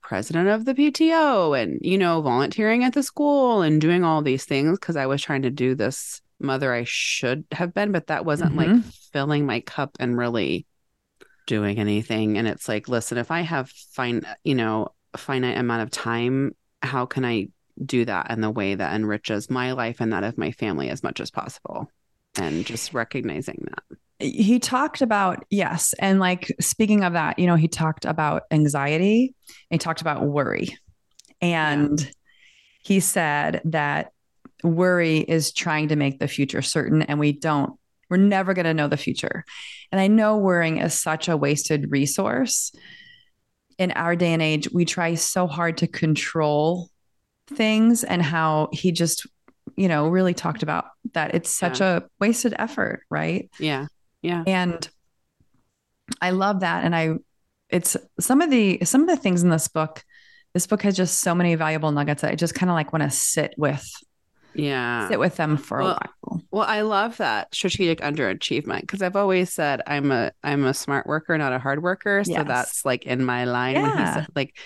president 0.00 0.48
of 0.48 0.64
the 0.64 0.74
PTO 0.74 1.60
and, 1.60 1.78
you 1.80 1.96
know, 1.96 2.20
volunteering 2.20 2.84
at 2.84 2.92
the 2.92 3.02
school 3.02 3.62
and 3.62 3.80
doing 3.80 4.04
all 4.04 4.20
these 4.20 4.44
things 4.44 4.78
because 4.78 4.96
I 4.96 5.06
was 5.06 5.22
trying 5.22 5.42
to 5.42 5.50
do 5.50 5.74
this 5.74 6.20
mother 6.38 6.72
I 6.72 6.84
should 6.84 7.44
have 7.52 7.72
been, 7.72 7.92
but 7.92 8.08
that 8.08 8.24
wasn't 8.24 8.54
mm-hmm. 8.54 8.74
like 8.74 8.84
filling 9.12 9.46
my 9.46 9.60
cup 9.60 9.96
and 9.98 10.18
really 10.18 10.66
doing 11.46 11.78
anything. 11.78 12.38
And 12.38 12.46
it's 12.46 12.68
like, 12.68 12.88
listen, 12.88 13.18
if 13.18 13.30
I 13.30 13.40
have 13.40 13.70
fine, 13.70 14.22
you 14.44 14.54
know, 14.54 14.88
a 15.14 15.18
finite 15.18 15.58
amount 15.58 15.82
of 15.82 15.90
time, 15.90 16.54
how 16.82 17.06
can 17.06 17.24
I 17.24 17.48
do 17.82 18.04
that 18.04 18.30
in 18.30 18.40
the 18.40 18.50
way 18.50 18.74
that 18.74 18.94
enriches 18.94 19.50
my 19.50 19.72
life 19.72 20.00
and 20.00 20.12
that 20.12 20.24
of 20.24 20.38
my 20.38 20.52
family 20.52 20.90
as 20.90 21.02
much 21.02 21.20
as 21.20 21.30
possible? 21.30 21.90
And 22.36 22.64
just 22.64 22.92
recognizing 22.92 23.64
that 23.68 23.98
he 24.20 24.58
talked 24.58 25.02
about 25.02 25.44
yes 25.50 25.92
and 25.98 26.20
like 26.20 26.54
speaking 26.60 27.02
of 27.04 27.14
that 27.14 27.38
you 27.38 27.46
know 27.46 27.56
he 27.56 27.68
talked 27.68 28.04
about 28.04 28.44
anxiety 28.50 29.34
he 29.70 29.78
talked 29.78 30.00
about 30.00 30.22
worry 30.22 30.76
and 31.40 32.00
yeah. 32.00 32.10
he 32.84 33.00
said 33.00 33.60
that 33.64 34.12
worry 34.62 35.18
is 35.18 35.52
trying 35.52 35.88
to 35.88 35.96
make 35.96 36.18
the 36.18 36.28
future 36.28 36.62
certain 36.62 37.02
and 37.02 37.18
we 37.18 37.32
don't 37.32 37.78
we're 38.08 38.16
never 38.16 38.54
going 38.54 38.64
to 38.64 38.74
know 38.74 38.88
the 38.88 38.96
future 38.96 39.44
and 39.90 40.00
i 40.00 40.06
know 40.06 40.38
worrying 40.38 40.78
is 40.78 40.94
such 40.94 41.28
a 41.28 41.36
wasted 41.36 41.90
resource 41.90 42.72
in 43.78 43.90
our 43.92 44.14
day 44.14 44.32
and 44.32 44.42
age 44.42 44.70
we 44.72 44.84
try 44.84 45.14
so 45.14 45.46
hard 45.46 45.76
to 45.76 45.86
control 45.86 46.88
things 47.48 48.04
and 48.04 48.22
how 48.22 48.68
he 48.72 48.92
just 48.92 49.26
you 49.76 49.88
know 49.88 50.08
really 50.08 50.34
talked 50.34 50.62
about 50.62 50.86
that 51.12 51.34
it's 51.34 51.52
such 51.52 51.80
yeah. 51.80 51.96
a 51.96 52.02
wasted 52.20 52.54
effort 52.58 53.02
right 53.10 53.50
yeah 53.58 53.86
yeah. 54.24 54.42
And 54.46 54.88
I 56.20 56.30
love 56.30 56.60
that. 56.60 56.82
And 56.82 56.96
I, 56.96 57.16
it's 57.68 57.94
some 58.18 58.40
of 58.40 58.50
the, 58.50 58.78
some 58.84 59.02
of 59.02 59.08
the 59.08 59.18
things 59.18 59.42
in 59.42 59.50
this 59.50 59.68
book, 59.68 60.02
this 60.54 60.66
book 60.66 60.82
has 60.82 60.96
just 60.96 61.20
so 61.20 61.34
many 61.34 61.54
valuable 61.56 61.92
nuggets 61.92 62.22
that 62.22 62.30
I 62.30 62.34
just 62.34 62.54
kind 62.54 62.70
of 62.70 62.74
like 62.74 62.92
want 62.92 63.02
to 63.02 63.10
sit 63.10 63.54
with. 63.58 63.86
Yeah. 64.54 65.08
Sit 65.08 65.18
with 65.18 65.36
them 65.36 65.58
for 65.58 65.80
well, 65.80 65.90
a 65.90 66.08
while. 66.22 66.42
Well, 66.50 66.66
I 66.66 66.80
love 66.82 67.18
that 67.18 67.54
strategic 67.54 68.00
underachievement 68.00 68.80
because 68.80 69.02
I've 69.02 69.16
always 69.16 69.52
said 69.52 69.82
I'm 69.86 70.10
a 70.10 70.32
I'm 70.42 70.64
a 70.64 70.72
smart 70.72 71.06
worker, 71.06 71.36
not 71.36 71.52
a 71.52 71.58
hard 71.58 71.82
worker. 71.82 72.22
So 72.24 72.32
yes. 72.32 72.44
that's 72.46 72.84
like 72.84 73.04
in 73.04 73.24
my 73.24 73.44
line. 73.44 73.74
Yeah. 73.74 74.14
Said, 74.14 74.26
like, 74.34 74.56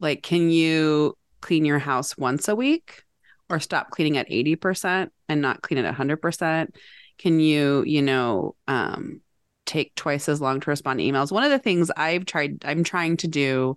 like, 0.00 0.22
can 0.22 0.50
you 0.50 1.18
clean 1.40 1.66
your 1.66 1.80
house 1.80 2.16
once 2.16 2.48
a 2.48 2.54
week 2.54 3.02
or 3.50 3.60
stop 3.60 3.90
cleaning 3.90 4.16
at 4.16 4.28
80% 4.28 5.10
and 5.28 5.42
not 5.42 5.62
clean 5.62 5.78
it 5.78 5.84
at 5.84 5.94
100%? 5.94 6.74
Can 7.18 7.40
you, 7.40 7.84
you 7.86 8.02
know, 8.02 8.56
um, 8.66 9.20
take 9.66 9.94
twice 9.94 10.28
as 10.28 10.40
long 10.40 10.60
to 10.60 10.70
respond 10.70 10.98
to 10.98 11.04
emails? 11.04 11.32
One 11.32 11.44
of 11.44 11.50
the 11.50 11.58
things 11.58 11.90
I've 11.96 12.26
tried, 12.26 12.64
I'm 12.64 12.84
trying 12.84 13.16
to 13.18 13.28
do, 13.28 13.76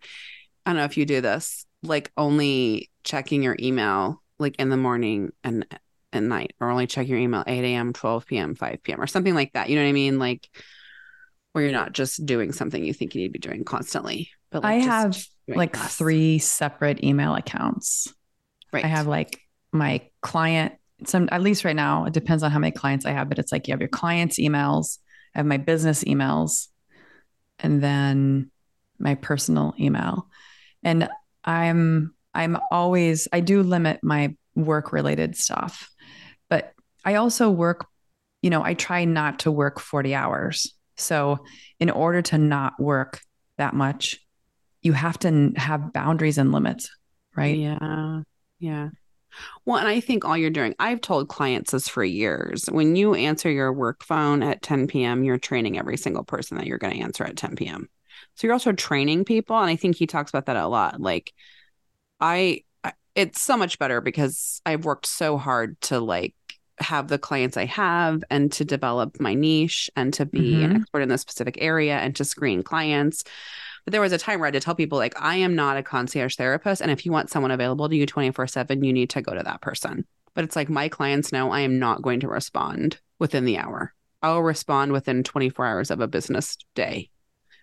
I 0.65 0.71
don't 0.71 0.77
know 0.77 0.85
if 0.85 0.97
you 0.97 1.05
do 1.05 1.21
this, 1.21 1.65
like 1.83 2.11
only 2.17 2.89
checking 3.03 3.43
your 3.43 3.55
email 3.59 4.21
like 4.39 4.55
in 4.57 4.69
the 4.69 4.77
morning 4.77 5.31
and 5.43 5.65
at 6.13 6.23
night, 6.23 6.53
or 6.59 6.69
only 6.69 6.87
check 6.87 7.07
your 7.07 7.17
email 7.17 7.43
8 7.45 7.63
a.m., 7.63 7.93
12 7.93 8.25
p.m., 8.25 8.55
5 8.55 8.83
p.m., 8.83 9.01
or 9.01 9.07
something 9.07 9.35
like 9.35 9.53
that. 9.53 9.69
You 9.69 9.75
know 9.75 9.83
what 9.83 9.89
I 9.89 9.93
mean? 9.93 10.19
Like 10.19 10.47
where 11.51 11.63
you're 11.63 11.73
not 11.73 11.91
just 11.91 12.25
doing 12.25 12.51
something 12.51 12.83
you 12.83 12.93
think 12.93 13.15
you 13.15 13.21
need 13.21 13.29
to 13.29 13.33
be 13.33 13.39
doing 13.39 13.63
constantly. 13.63 14.29
But 14.51 14.63
like 14.63 14.83
I 14.83 14.85
have 14.85 15.25
like 15.47 15.75
less. 15.75 15.95
three 15.95 16.39
separate 16.39 17.03
email 17.03 17.33
accounts. 17.35 18.13
Right. 18.71 18.85
I 18.85 18.87
have 18.87 19.07
like 19.07 19.39
my 19.77 20.01
client 20.21 20.73
some 21.05 21.29
at 21.31 21.41
least 21.41 21.63
right 21.63 21.75
now 21.75 22.05
it 22.05 22.13
depends 22.13 22.43
on 22.43 22.51
how 22.51 22.59
many 22.59 22.71
clients 22.71 23.05
i 23.05 23.11
have 23.11 23.29
but 23.29 23.39
it's 23.39 23.51
like 23.51 23.67
you 23.67 23.71
have 23.71 23.81
your 23.81 23.87
clients 23.87 24.39
emails 24.39 24.97
i 25.35 25.39
have 25.39 25.45
my 25.45 25.57
business 25.57 26.03
emails 26.03 26.67
and 27.59 27.81
then 27.81 28.51
my 28.99 29.15
personal 29.15 29.73
email. 29.79 30.27
And 30.83 31.09
i'm 31.43 32.13
i'm 32.33 32.57
always 32.71 33.27
i 33.31 33.39
do 33.39 33.63
limit 33.63 33.99
my 34.03 34.35
work 34.55 34.91
related 34.91 35.35
stuff 35.35 35.89
but 36.49 36.73
i 37.05 37.15
also 37.15 37.49
work 37.49 37.85
you 38.41 38.49
know 38.49 38.63
i 38.63 38.73
try 38.73 39.05
not 39.05 39.39
to 39.39 39.51
work 39.51 39.79
40 39.79 40.13
hours. 40.13 40.73
So 40.99 41.45
in 41.79 41.91
order 41.91 42.21
to 42.23 42.37
not 42.37 42.79
work 42.79 43.21
that 43.57 43.73
much 43.73 44.19
you 44.81 44.93
have 44.93 45.19
to 45.19 45.53
have 45.55 45.93
boundaries 45.93 46.37
and 46.37 46.51
limits 46.51 46.89
right? 47.35 47.57
Yeah 47.57 48.21
yeah 48.59 48.89
well, 49.65 49.77
and 49.77 49.87
I 49.87 49.99
think 49.99 50.25
all 50.25 50.37
you're 50.37 50.49
doing, 50.49 50.75
I've 50.79 51.01
told 51.01 51.27
clients 51.27 51.71
this 51.71 51.87
for 51.87 52.03
years. 52.03 52.65
When 52.65 52.95
you 52.95 53.13
answer 53.15 53.49
your 53.51 53.73
work 53.73 54.03
phone 54.03 54.43
at 54.43 54.61
10 54.61 54.87
p.m., 54.87 55.23
you're 55.23 55.37
training 55.37 55.77
every 55.77 55.97
single 55.97 56.23
person 56.23 56.57
that 56.57 56.67
you're 56.67 56.77
going 56.77 56.93
to 56.93 57.03
answer 57.03 57.23
at 57.23 57.37
10 57.37 57.55
p.m. 57.55 57.89
So 58.35 58.47
you're 58.47 58.53
also 58.53 58.71
training 58.71 59.25
people. 59.25 59.57
And 59.57 59.69
I 59.69 59.75
think 59.75 59.95
he 59.95 60.07
talks 60.07 60.29
about 60.29 60.45
that 60.45 60.55
a 60.55 60.67
lot. 60.67 61.01
Like, 61.01 61.33
I, 62.19 62.63
it's 63.15 63.41
so 63.41 63.57
much 63.57 63.79
better 63.79 63.99
because 63.99 64.61
I've 64.65 64.85
worked 64.85 65.05
so 65.05 65.37
hard 65.37 65.79
to 65.81 65.99
like 65.99 66.35
have 66.79 67.07
the 67.07 67.17
clients 67.17 67.57
I 67.57 67.65
have 67.65 68.23
and 68.29 68.51
to 68.53 68.65
develop 68.65 69.19
my 69.19 69.33
niche 69.33 69.89
and 69.95 70.13
to 70.13 70.25
be 70.25 70.53
mm-hmm. 70.53 70.65
an 70.65 70.75
expert 70.77 71.01
in 71.01 71.09
this 71.09 71.21
specific 71.21 71.57
area 71.59 71.97
and 71.97 72.15
to 72.15 72.23
screen 72.23 72.63
clients. 72.63 73.23
But 73.87 73.93
there 73.93 74.01
was 74.01 74.11
a 74.11 74.17
time 74.17 74.41
where 74.41 74.47
I 74.47 74.49
had 74.49 74.55
to 74.55 74.59
tell 74.59 74.75
people, 74.75 74.97
like, 74.97 75.13
I 75.17 75.37
am 75.37 75.55
not 75.55 75.77
a 75.77 75.81
concierge 75.81 76.35
therapist. 76.35 76.81
And 76.81 76.91
if 76.91 77.05
you 77.05 77.13
want 77.13 77.29
someone 77.29 77.51
available 77.51 77.87
to 77.87 77.95
you 77.95 78.05
24 78.05 78.45
7, 78.45 78.83
you 78.83 78.91
need 78.91 79.11
to 79.11 79.21
go 79.21 79.33
to 79.33 79.43
that 79.43 79.61
person. 79.61 80.05
But 80.33 80.43
it's 80.43 80.57
like 80.57 80.67
my 80.67 80.89
clients 80.89 81.31
know 81.31 81.51
I 81.51 81.61
am 81.61 81.79
not 81.79 82.01
going 82.01 82.19
to 82.19 82.27
respond 82.27 82.99
within 83.17 83.45
the 83.45 83.57
hour. 83.57 83.93
I'll 84.21 84.41
respond 84.41 84.91
within 84.91 85.23
24 85.23 85.65
hours 85.65 85.89
of 85.89 86.01
a 86.01 86.07
business 86.09 86.57
day. 86.75 87.09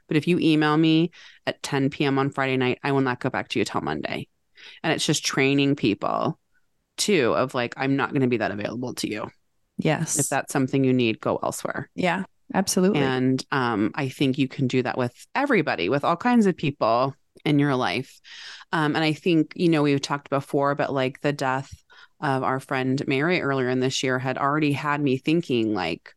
But 0.09 0.17
if 0.17 0.27
you 0.27 0.39
email 0.39 0.79
me 0.79 1.11
at 1.47 1.63
10 1.63 1.91
p.m. 1.91 2.19
on 2.19 2.31
Friday 2.31 2.57
night, 2.57 2.79
I 2.83 2.93
will 2.93 3.03
not 3.03 3.21
go 3.21 3.29
back 3.29 3.49
to 3.49 3.59
you 3.59 3.67
till 3.67 3.83
Monday. 3.83 4.27
And 4.83 4.95
it's 4.95 5.05
just 5.05 5.27
training 5.27 5.77
people 5.77 6.41
too 6.97 7.35
of 7.35 7.53
like, 7.53 7.75
I'm 7.77 7.97
not 7.97 8.13
going 8.13 8.23
to 8.23 8.29
be 8.29 8.39
that 8.39 8.51
available 8.51 8.95
to 8.95 9.11
you. 9.11 9.31
Yes. 9.77 10.19
If 10.19 10.31
that's 10.31 10.55
something 10.55 10.85
you 10.85 10.95
need, 10.95 11.21
go 11.21 11.39
elsewhere. 11.43 11.91
Yeah. 11.95 12.25
Absolutely. 12.53 13.01
And 13.01 13.45
um, 13.51 13.93
I 13.95 14.09
think 14.09 14.39
you 14.39 14.49
can 14.49 14.67
do 14.67 14.83
that 14.83 14.99
with 14.99 15.15
everybody, 15.35 15.89
with 15.89 16.05
all 16.05 16.17
kinds 16.17 16.47
of 16.47 16.57
people 16.57 17.15
in 17.45 17.59
your 17.59 17.75
life. 17.75 18.21
Um, 18.73 18.95
and 18.95 19.05
I 19.05 19.13
think, 19.13 19.53
you 19.57 19.69
know, 19.69 19.83
we've 19.83 20.01
talked 20.01 20.31
before, 20.31 20.75
but 20.75 20.93
like 20.93 21.21
the 21.21 21.33
death 21.33 21.73
of 22.21 22.43
our 22.43 22.61
friend 22.61 23.03
Mary 23.07 23.41
earlier 23.41 23.69
in 23.69 23.81
this 23.81 24.03
year 24.03 24.19
had 24.19 24.39
already 24.39 24.73
had 24.73 25.01
me 25.01 25.17
thinking, 25.17 25.75
like, 25.75 26.15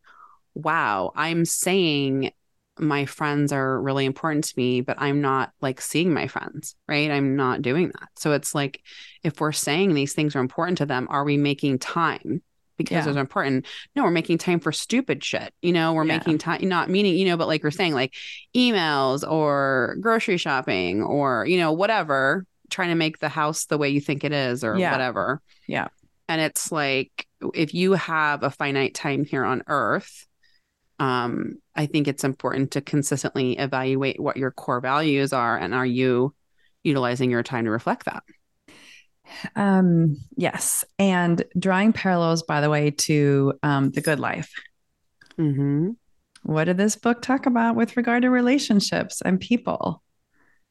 wow, 0.53 1.11
I'm 1.15 1.45
saying 1.45 2.31
my 2.79 3.05
friends 3.05 3.51
are 3.51 3.81
really 3.81 4.05
important 4.05 4.43
to 4.45 4.53
me, 4.57 4.81
but 4.81 4.97
I'm 4.99 5.21
not 5.21 5.51
like 5.61 5.81
seeing 5.81 6.13
my 6.13 6.27
friends, 6.27 6.75
right? 6.87 7.09
I'm 7.09 7.35
not 7.35 7.61
doing 7.61 7.87
that. 7.87 8.09
So 8.17 8.33
it's 8.33 8.53
like, 8.53 8.81
if 9.23 9.39
we're 9.39 9.51
saying 9.51 9.93
these 9.93 10.13
things 10.13 10.35
are 10.35 10.39
important 10.41 10.77
to 10.79 10.85
them, 10.85 11.07
are 11.09 11.23
we 11.23 11.37
making 11.37 11.79
time 11.79 12.41
because 12.77 13.05
yeah. 13.05 13.13
are 13.13 13.19
important. 13.19 13.65
No, 13.95 14.03
we're 14.03 14.11
making 14.11 14.37
time 14.37 14.59
for 14.59 14.71
stupid 14.71 15.23
shit. 15.23 15.53
You 15.61 15.73
know, 15.73 15.93
we're 15.93 16.05
yeah. 16.05 16.17
making 16.17 16.37
time, 16.37 16.67
not 16.67 16.89
meaning, 16.89 17.17
you 17.17 17.25
know, 17.25 17.37
but 17.37 17.47
like 17.47 17.63
we're 17.63 17.71
saying, 17.71 17.93
like 17.93 18.13
emails 18.55 19.29
or 19.29 19.97
grocery 19.99 20.37
shopping 20.37 21.01
or, 21.01 21.45
you 21.45 21.57
know, 21.57 21.71
whatever, 21.71 22.45
trying 22.69 22.89
to 22.89 22.95
make 22.95 23.19
the 23.19 23.29
house 23.29 23.65
the 23.65 23.77
way 23.77 23.89
you 23.89 24.01
think 24.01 24.23
it 24.23 24.31
is 24.31 24.63
or 24.63 24.77
yeah. 24.77 24.91
whatever. 24.91 25.41
Yeah. 25.67 25.87
And 26.29 26.41
it's 26.41 26.71
like, 26.71 27.25
if 27.53 27.73
you 27.73 27.93
have 27.93 28.43
a 28.43 28.49
finite 28.49 28.93
time 28.93 29.25
here 29.25 29.43
on 29.43 29.63
earth, 29.67 30.27
um, 30.99 31.55
I 31.75 31.85
think 31.85 32.07
it's 32.07 32.23
important 32.23 32.71
to 32.71 32.81
consistently 32.81 33.57
evaluate 33.57 34.19
what 34.19 34.37
your 34.37 34.51
core 34.51 34.81
values 34.81 35.31
are 35.31 35.57
and 35.57 35.73
are 35.73 35.85
you 35.85 36.33
utilizing 36.83 37.29
your 37.29 37.43
time 37.43 37.65
to 37.65 37.71
reflect 37.71 38.05
that? 38.05 38.23
Um, 39.55 40.17
yes. 40.35 40.85
And 40.99 41.43
drawing 41.57 41.93
parallels, 41.93 42.43
by 42.43 42.61
the 42.61 42.69
way, 42.69 42.91
to 42.91 43.53
um, 43.63 43.91
The 43.91 44.01
Good 44.01 44.19
Life. 44.19 44.51
Mm-hmm. 45.37 45.91
What 46.43 46.65
did 46.65 46.77
this 46.77 46.95
book 46.95 47.21
talk 47.21 47.45
about 47.45 47.75
with 47.75 47.97
regard 47.97 48.23
to 48.23 48.29
relationships 48.29 49.21
and 49.21 49.39
people? 49.39 50.01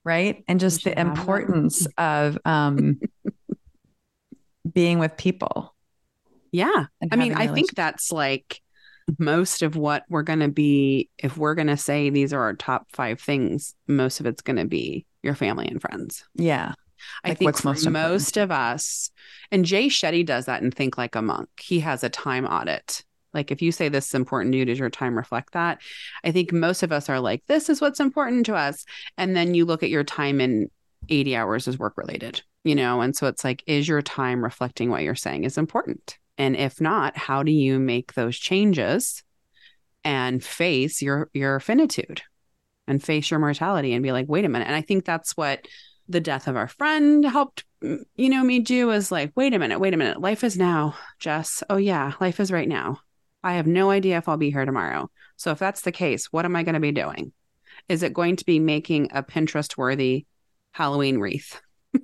Right. 0.04 0.44
And 0.48 0.60
just 0.60 0.84
the 0.84 0.98
importance 0.98 1.86
of 1.98 2.38
um, 2.44 3.00
being 4.72 4.98
with 4.98 5.16
people. 5.16 5.74
Yeah. 6.52 6.86
I 7.10 7.16
mean, 7.16 7.34
I 7.34 7.48
think 7.48 7.74
that's 7.74 8.12
like 8.12 8.62
most 9.18 9.62
of 9.62 9.76
what 9.76 10.04
we're 10.08 10.22
going 10.22 10.40
to 10.40 10.48
be, 10.48 11.10
if 11.18 11.36
we're 11.36 11.54
going 11.54 11.66
to 11.68 11.76
say 11.76 12.10
these 12.10 12.32
are 12.32 12.40
our 12.40 12.54
top 12.54 12.86
five 12.92 13.20
things, 13.20 13.74
most 13.86 14.20
of 14.20 14.26
it's 14.26 14.42
going 14.42 14.56
to 14.56 14.64
be 14.64 15.06
your 15.22 15.34
family 15.34 15.66
and 15.68 15.80
friends. 15.80 16.24
Yeah. 16.34 16.72
I 17.24 17.30
like 17.30 17.38
think 17.38 17.64
most, 17.64 17.88
most 17.88 18.36
of 18.36 18.50
us, 18.50 19.10
and 19.50 19.64
Jay 19.64 19.86
Shetty 19.86 20.24
does 20.24 20.46
that 20.46 20.62
and 20.62 20.74
Think 20.74 20.98
Like 20.98 21.14
a 21.14 21.22
Monk. 21.22 21.48
He 21.60 21.80
has 21.80 22.04
a 22.04 22.08
time 22.08 22.46
audit. 22.46 23.04
Like 23.34 23.50
if 23.50 23.60
you 23.60 23.70
say 23.70 23.88
this 23.88 24.08
is 24.08 24.14
important 24.14 24.52
to 24.52 24.58
you, 24.58 24.64
does 24.64 24.78
your 24.78 24.90
time 24.90 25.16
reflect 25.16 25.52
that? 25.52 25.80
I 26.24 26.32
think 26.32 26.52
most 26.52 26.82
of 26.82 26.92
us 26.92 27.08
are 27.08 27.20
like, 27.20 27.42
this 27.46 27.68
is 27.68 27.80
what's 27.80 28.00
important 28.00 28.46
to 28.46 28.54
us. 28.54 28.84
And 29.18 29.36
then 29.36 29.54
you 29.54 29.64
look 29.64 29.82
at 29.82 29.90
your 29.90 30.04
time 30.04 30.40
in 30.40 30.70
80 31.08 31.36
hours 31.36 31.68
is 31.68 31.78
work 31.78 31.96
related, 31.96 32.42
you 32.64 32.74
know? 32.74 33.00
And 33.02 33.14
so 33.14 33.26
it's 33.26 33.44
like, 33.44 33.62
is 33.66 33.86
your 33.86 34.02
time 34.02 34.42
reflecting 34.42 34.90
what 34.90 35.02
you're 35.02 35.14
saying 35.14 35.44
is 35.44 35.58
important? 35.58 36.18
And 36.38 36.56
if 36.56 36.80
not, 36.80 37.16
how 37.16 37.42
do 37.42 37.52
you 37.52 37.78
make 37.78 38.14
those 38.14 38.36
changes 38.38 39.22
and 40.04 40.42
face 40.42 41.02
your 41.02 41.28
your 41.34 41.58
finitude 41.58 42.22
and 42.86 43.02
face 43.02 43.30
your 43.30 43.40
mortality 43.40 43.92
and 43.92 44.02
be 44.02 44.12
like, 44.12 44.28
wait 44.28 44.44
a 44.44 44.48
minute. 44.48 44.66
And 44.66 44.76
I 44.76 44.80
think 44.80 45.04
that's 45.04 45.36
what 45.36 45.66
the 46.08 46.20
death 46.20 46.46
of 46.48 46.56
our 46.56 46.68
friend 46.68 47.24
helped 47.24 47.64
mm, 47.82 48.02
you 48.14 48.28
know 48.28 48.42
me 48.42 48.60
do 48.60 48.90
is 48.90 49.10
like 49.10 49.32
wait 49.36 49.54
a 49.54 49.58
minute 49.58 49.80
wait 49.80 49.94
a 49.94 49.96
minute. 49.96 50.20
Life 50.20 50.44
is 50.44 50.56
now 50.56 50.94
jess. 51.18 51.62
Oh 51.68 51.76
yeah 51.76 52.12
life 52.20 52.40
is 52.40 52.52
right 52.52 52.68
now. 52.68 53.00
I 53.42 53.54
have 53.54 53.66
no 53.66 53.90
idea 53.90 54.18
if 54.18 54.28
i'll 54.28 54.36
be 54.36 54.50
here 54.50 54.64
tomorrow. 54.64 55.10
So 55.36 55.50
if 55.50 55.58
that's 55.58 55.82
the 55.82 55.92
case 55.92 56.26
what 56.32 56.44
am 56.44 56.56
i 56.56 56.62
going 56.62 56.74
to 56.74 56.80
be 56.80 56.92
doing? 56.92 57.32
Is 57.88 58.02
it 58.02 58.12
going 58.12 58.36
to 58.36 58.44
be 58.44 58.58
making 58.58 59.10
a 59.12 59.22
pinterest 59.22 59.76
worthy 59.76 60.26
halloween 60.72 61.18
wreath? 61.18 61.60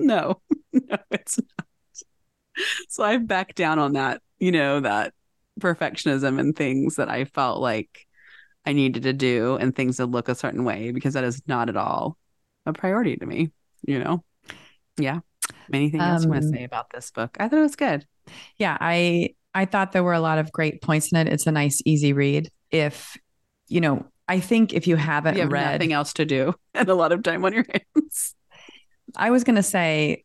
No 0.00 0.40
no 0.72 0.96
it's 1.10 1.38
not. 1.38 1.66
So 2.88 3.04
i've 3.04 3.26
backed 3.26 3.56
down 3.56 3.78
on 3.78 3.92
that 3.94 4.22
you 4.38 4.52
know 4.52 4.80
that 4.80 5.12
perfectionism 5.60 6.38
and 6.38 6.54
things 6.54 6.96
that 6.96 7.08
i 7.08 7.24
felt 7.24 7.60
like 7.60 8.06
i 8.64 8.72
needed 8.72 9.02
to 9.02 9.12
do 9.12 9.56
and 9.56 9.74
things 9.74 9.96
to 9.96 10.06
look 10.06 10.28
a 10.28 10.34
certain 10.34 10.64
way 10.64 10.92
because 10.92 11.14
that 11.14 11.24
is 11.24 11.42
not 11.46 11.68
at 11.68 11.76
all 11.76 12.16
a 12.68 12.72
priority 12.72 13.16
to 13.16 13.26
me, 13.26 13.50
you 13.82 13.98
know? 13.98 14.22
Yeah. 14.96 15.20
Anything 15.72 16.00
else 16.00 16.22
um, 16.22 16.28
you 16.28 16.30
want 16.30 16.42
to 16.42 16.48
say 16.48 16.64
about 16.64 16.90
this 16.90 17.10
book? 17.10 17.36
I 17.40 17.48
thought 17.48 17.58
it 17.58 17.62
was 17.62 17.76
good. 17.76 18.06
Yeah, 18.56 18.76
I 18.80 19.34
I 19.54 19.64
thought 19.64 19.92
there 19.92 20.04
were 20.04 20.12
a 20.12 20.20
lot 20.20 20.38
of 20.38 20.52
great 20.52 20.82
points 20.82 21.12
in 21.12 21.18
it. 21.18 21.32
It's 21.32 21.46
a 21.46 21.52
nice, 21.52 21.80
easy 21.84 22.12
read. 22.12 22.50
If 22.70 23.16
you 23.68 23.80
know, 23.80 24.06
I 24.28 24.40
think 24.40 24.72
if 24.72 24.86
you 24.86 24.96
haven't 24.96 25.36
you 25.36 25.42
have 25.42 25.52
read 25.52 25.72
nothing 25.72 25.92
else 25.92 26.12
to 26.14 26.24
do 26.24 26.54
and 26.74 26.88
a 26.88 26.94
lot 26.94 27.12
of 27.12 27.22
time 27.22 27.44
on 27.44 27.52
your 27.52 27.64
hands. 27.70 28.34
I 29.16 29.30
was 29.30 29.44
gonna 29.44 29.62
say 29.62 30.24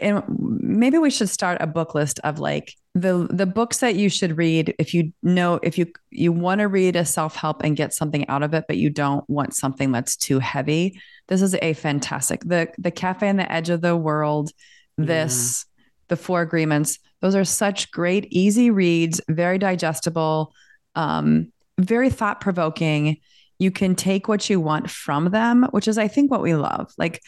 and 0.00 0.22
maybe 0.38 0.98
we 0.98 1.10
should 1.10 1.28
start 1.28 1.58
a 1.60 1.66
book 1.66 1.94
list 1.94 2.18
of 2.24 2.38
like 2.38 2.74
the 2.94 3.28
the 3.30 3.46
books 3.46 3.78
that 3.78 3.94
you 3.94 4.08
should 4.08 4.36
read 4.36 4.74
if 4.78 4.94
you 4.94 5.12
know 5.22 5.60
if 5.62 5.76
you 5.76 5.86
you 6.10 6.32
want 6.32 6.60
to 6.60 6.68
read 6.68 6.96
a 6.96 7.04
self-help 7.04 7.62
and 7.62 7.76
get 7.76 7.92
something 7.92 8.26
out 8.28 8.42
of 8.42 8.54
it 8.54 8.64
but 8.66 8.78
you 8.78 8.90
don't 8.90 9.28
want 9.28 9.54
something 9.54 9.92
that's 9.92 10.16
too 10.16 10.38
heavy. 10.38 11.00
This 11.28 11.42
is 11.42 11.54
a 11.60 11.74
fantastic 11.74 12.42
the 12.44 12.68
the 12.78 12.90
cafe 12.90 13.28
on 13.28 13.36
the 13.36 13.50
edge 13.50 13.70
of 13.70 13.80
the 13.80 13.96
world 13.96 14.50
this 14.96 15.66
yeah. 15.78 15.84
the 16.08 16.16
four 16.16 16.42
agreements 16.42 16.98
those 17.20 17.34
are 17.34 17.44
such 17.44 17.90
great 17.90 18.26
easy 18.30 18.70
reads 18.70 19.20
very 19.28 19.56
digestible 19.58 20.52
um 20.94 21.52
very 21.78 22.10
thought 22.10 22.40
provoking 22.40 23.18
you 23.58 23.70
can 23.70 23.94
take 23.94 24.28
what 24.28 24.50
you 24.50 24.60
want 24.60 24.90
from 24.90 25.30
them 25.30 25.66
which 25.70 25.88
is 25.88 25.96
i 25.96 26.08
think 26.08 26.30
what 26.30 26.42
we 26.42 26.54
love. 26.54 26.92
Like 26.98 27.22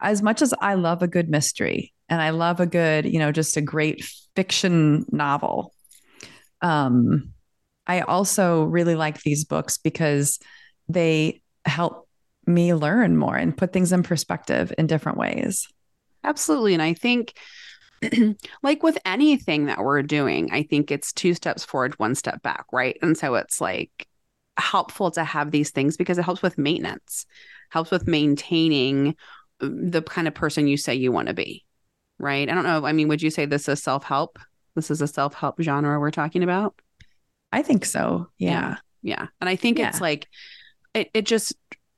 as 0.00 0.22
much 0.22 0.42
as 0.42 0.52
I 0.60 0.74
love 0.74 1.02
a 1.02 1.08
good 1.08 1.28
mystery 1.28 1.92
and 2.08 2.20
I 2.20 2.30
love 2.30 2.60
a 2.60 2.66
good, 2.66 3.06
you 3.06 3.18
know, 3.18 3.32
just 3.32 3.56
a 3.56 3.62
great 3.62 4.04
fiction 4.34 5.06
novel, 5.10 5.72
um, 6.60 7.32
I 7.86 8.00
also 8.00 8.64
really 8.64 8.94
like 8.94 9.22
these 9.22 9.44
books 9.44 9.78
because 9.78 10.38
they 10.88 11.42
help 11.64 12.08
me 12.46 12.74
learn 12.74 13.16
more 13.16 13.36
and 13.36 13.56
put 13.56 13.72
things 13.72 13.92
in 13.92 14.02
perspective 14.02 14.72
in 14.78 14.86
different 14.86 15.18
ways. 15.18 15.66
Absolutely. 16.24 16.74
And 16.74 16.82
I 16.82 16.94
think, 16.94 17.34
like 18.62 18.82
with 18.82 18.98
anything 19.04 19.66
that 19.66 19.78
we're 19.78 20.02
doing, 20.02 20.50
I 20.52 20.62
think 20.64 20.90
it's 20.90 21.12
two 21.12 21.34
steps 21.34 21.64
forward, 21.64 21.98
one 21.98 22.14
step 22.14 22.42
back, 22.42 22.66
right? 22.72 22.96
And 23.02 23.16
so 23.16 23.34
it's 23.36 23.60
like 23.60 24.06
helpful 24.56 25.10
to 25.12 25.24
have 25.24 25.50
these 25.50 25.70
things 25.70 25.96
because 25.96 26.18
it 26.18 26.24
helps 26.24 26.42
with 26.42 26.58
maintenance, 26.58 27.26
helps 27.70 27.90
with 27.90 28.06
maintaining 28.06 29.16
the 29.60 30.02
kind 30.02 30.28
of 30.28 30.34
person 30.34 30.66
you 30.66 30.76
say 30.76 30.94
you 30.94 31.12
want 31.12 31.28
to 31.28 31.34
be, 31.34 31.64
right? 32.18 32.48
I 32.48 32.54
don't 32.54 32.64
know. 32.64 32.84
I 32.84 32.92
mean, 32.92 33.08
would 33.08 33.22
you 33.22 33.30
say 33.30 33.46
this 33.46 33.68
is 33.68 33.82
self 33.82 34.04
help? 34.04 34.38
This 34.74 34.90
is 34.90 35.00
a 35.00 35.08
self 35.08 35.34
help 35.34 35.60
genre 35.60 35.98
we're 35.98 36.10
talking 36.10 36.42
about? 36.42 36.80
I 37.52 37.62
think 37.62 37.84
so. 37.84 38.28
Yeah. 38.38 38.50
Yeah. 38.50 38.76
yeah. 39.02 39.26
And 39.40 39.48
I 39.48 39.56
think 39.56 39.78
yeah. 39.78 39.88
it's 39.88 40.00
like, 40.00 40.28
it, 40.94 41.10
it 41.14 41.26
just, 41.26 41.54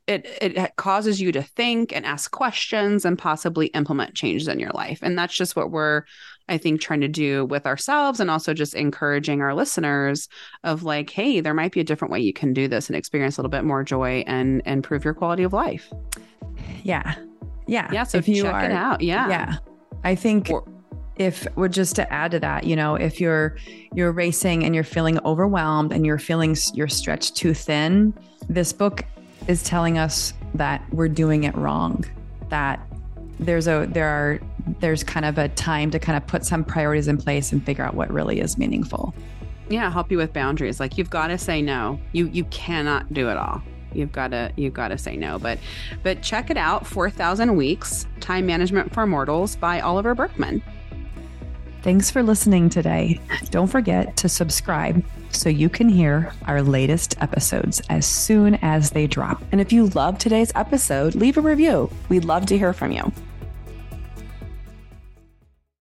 it, 0.07 0.27
it 0.40 0.77
causes 0.77 1.21
you 1.21 1.33
to 1.33 1.42
think 1.42 1.94
and 1.94 2.07
ask 2.07 2.31
questions 2.31 3.05
and 3.05 3.18
possibly 3.18 3.66
implement 3.68 4.14
changes 4.14 4.49
in 4.49 4.59
your 4.59 4.71
life. 4.71 5.01
And 5.03 5.18
that's 5.18 5.35
just 5.35 5.55
what 5.55 5.71
we're, 5.71 6.05
I 6.49 6.57
think, 6.57 6.81
trying 6.81 7.03
to 7.03 7.09
do 7.09 7.44
with 7.44 7.66
ourselves 7.66 8.18
and 8.18 8.31
also 8.31 8.55
just 8.55 8.75
encouraging 8.75 9.42
our 9.42 9.55
listeners 9.55 10.29
of 10.64 10.83
like, 10.83 11.11
hey, 11.11 11.40
there 11.40 11.53
might 11.53 11.73
be 11.73 11.81
a 11.81 11.85
different 11.85 12.11
way 12.11 12.21
you 12.21 12.33
can 12.33 12.55
do 12.55 12.68
this 12.68 12.88
and 12.88 12.97
experience 12.97 13.37
a 13.37 13.42
little 13.42 13.51
bit 13.51 13.64
more 13.64 13.85
joy 13.85 14.25
and 14.27 14.62
improve 14.64 15.05
your 15.05 15.14
quality 15.14 15.42
of 15.42 15.53
life. 15.53 15.92
Yeah. 16.83 17.14
Yeah. 17.68 17.88
Yeah. 17.92 18.02
So 18.04 18.18
if 18.18 18.26
you 18.26 18.42
check 18.42 18.54
are, 18.54 18.64
it 18.64 18.72
out. 18.72 19.00
Yeah. 19.00 19.28
Yeah. 19.28 19.57
I 20.02 20.14
think 20.14 20.50
or, 20.50 20.64
if 21.16 21.46
we're 21.57 21.68
just 21.68 21.96
to 21.96 22.12
add 22.12 22.31
to 22.33 22.40
that, 22.40 22.64
you 22.64 22.74
know, 22.74 22.94
if 22.94 23.20
you're 23.20 23.57
you're 23.94 24.12
racing 24.12 24.64
and 24.64 24.74
you're 24.74 24.85
feeling 24.85 25.18
overwhelmed 25.24 25.92
and 25.92 26.07
you're 26.07 26.18
feeling 26.18 26.57
you're 26.74 26.88
stretched 26.88 27.37
too 27.37 27.54
thin, 27.54 28.14
this 28.48 28.72
book 28.72 29.04
is 29.46 29.62
telling 29.62 29.98
us 29.98 30.33
that 30.54 30.83
we're 30.92 31.09
doing 31.09 31.44
it 31.44 31.54
wrong. 31.57 32.04
That 32.48 32.81
there's 33.38 33.68
a 33.68 33.87
there 33.90 34.09
are 34.09 34.40
there's 34.81 35.04
kind 35.04 35.26
of 35.26 35.38
a 35.38 35.48
time 35.50 35.90
to 35.90 35.98
kind 35.98 36.16
of 36.16 36.26
put 36.26 36.44
some 36.44 36.64
priorities 36.64 37.09
in 37.09 37.18
place 37.18 37.52
and 37.52 37.64
figure 37.64 37.85
out 37.85 37.94
what 37.94 38.11
really 38.12 38.40
is 38.40 38.57
meaningful. 38.57 39.14
Yeah, 39.68 39.90
help 39.90 40.11
you 40.11 40.16
with 40.16 40.33
boundaries. 40.33 40.81
Like 40.81 40.96
you've 40.96 41.11
got 41.11 41.26
to 41.28 41.38
say 41.38 41.61
no. 41.61 42.00
You 42.12 42.28
you 42.28 42.44
cannot 42.44 43.12
do 43.12 43.28
it 43.28 43.37
all 43.37 43.62
you've 43.92 44.12
got 44.12 44.29
to 44.29 44.53
you've 44.57 44.74
got 44.74 44.88
to 44.88 44.98
say 44.98 45.16
no 45.16 45.38
but 45.38 45.59
but 46.03 46.22
check 46.22 46.51
it 46.51 46.57
out 46.57 46.87
4000 46.87 47.57
weeks 47.57 48.07
time 48.20 48.46
management 48.46 48.92
for 48.92 49.07
mortals 49.07 49.57
by 49.57 49.81
oliver 49.81 50.14
burkeman 50.14 50.62
thanks 51.83 52.11
for 52.11 52.22
listening 52.22 52.68
today. 52.68 53.18
Don't 53.51 53.68
forget 53.68 54.14
to 54.18 54.29
subscribe 54.29 55.03
so 55.31 55.48
you 55.48 55.70
can 55.70 55.88
hear 55.88 56.33
our 56.46 56.61
latest 56.61 57.16
episodes 57.22 57.81
as 57.88 58.05
soon 58.05 58.57
as 58.57 58.90
they 58.90 59.07
drop. 59.07 59.42
And 59.53 59.61
if 59.61 59.72
you 59.72 59.87
love 59.87 60.18
today's 60.18 60.53
episode 60.55 61.14
leave 61.14 61.38
a 61.38 61.40
review. 61.40 61.90
We'd 62.11 62.27
love 62.27 62.44
to 62.46 62.59
hear 62.59 62.74
from 62.74 62.92
you 62.92 63.11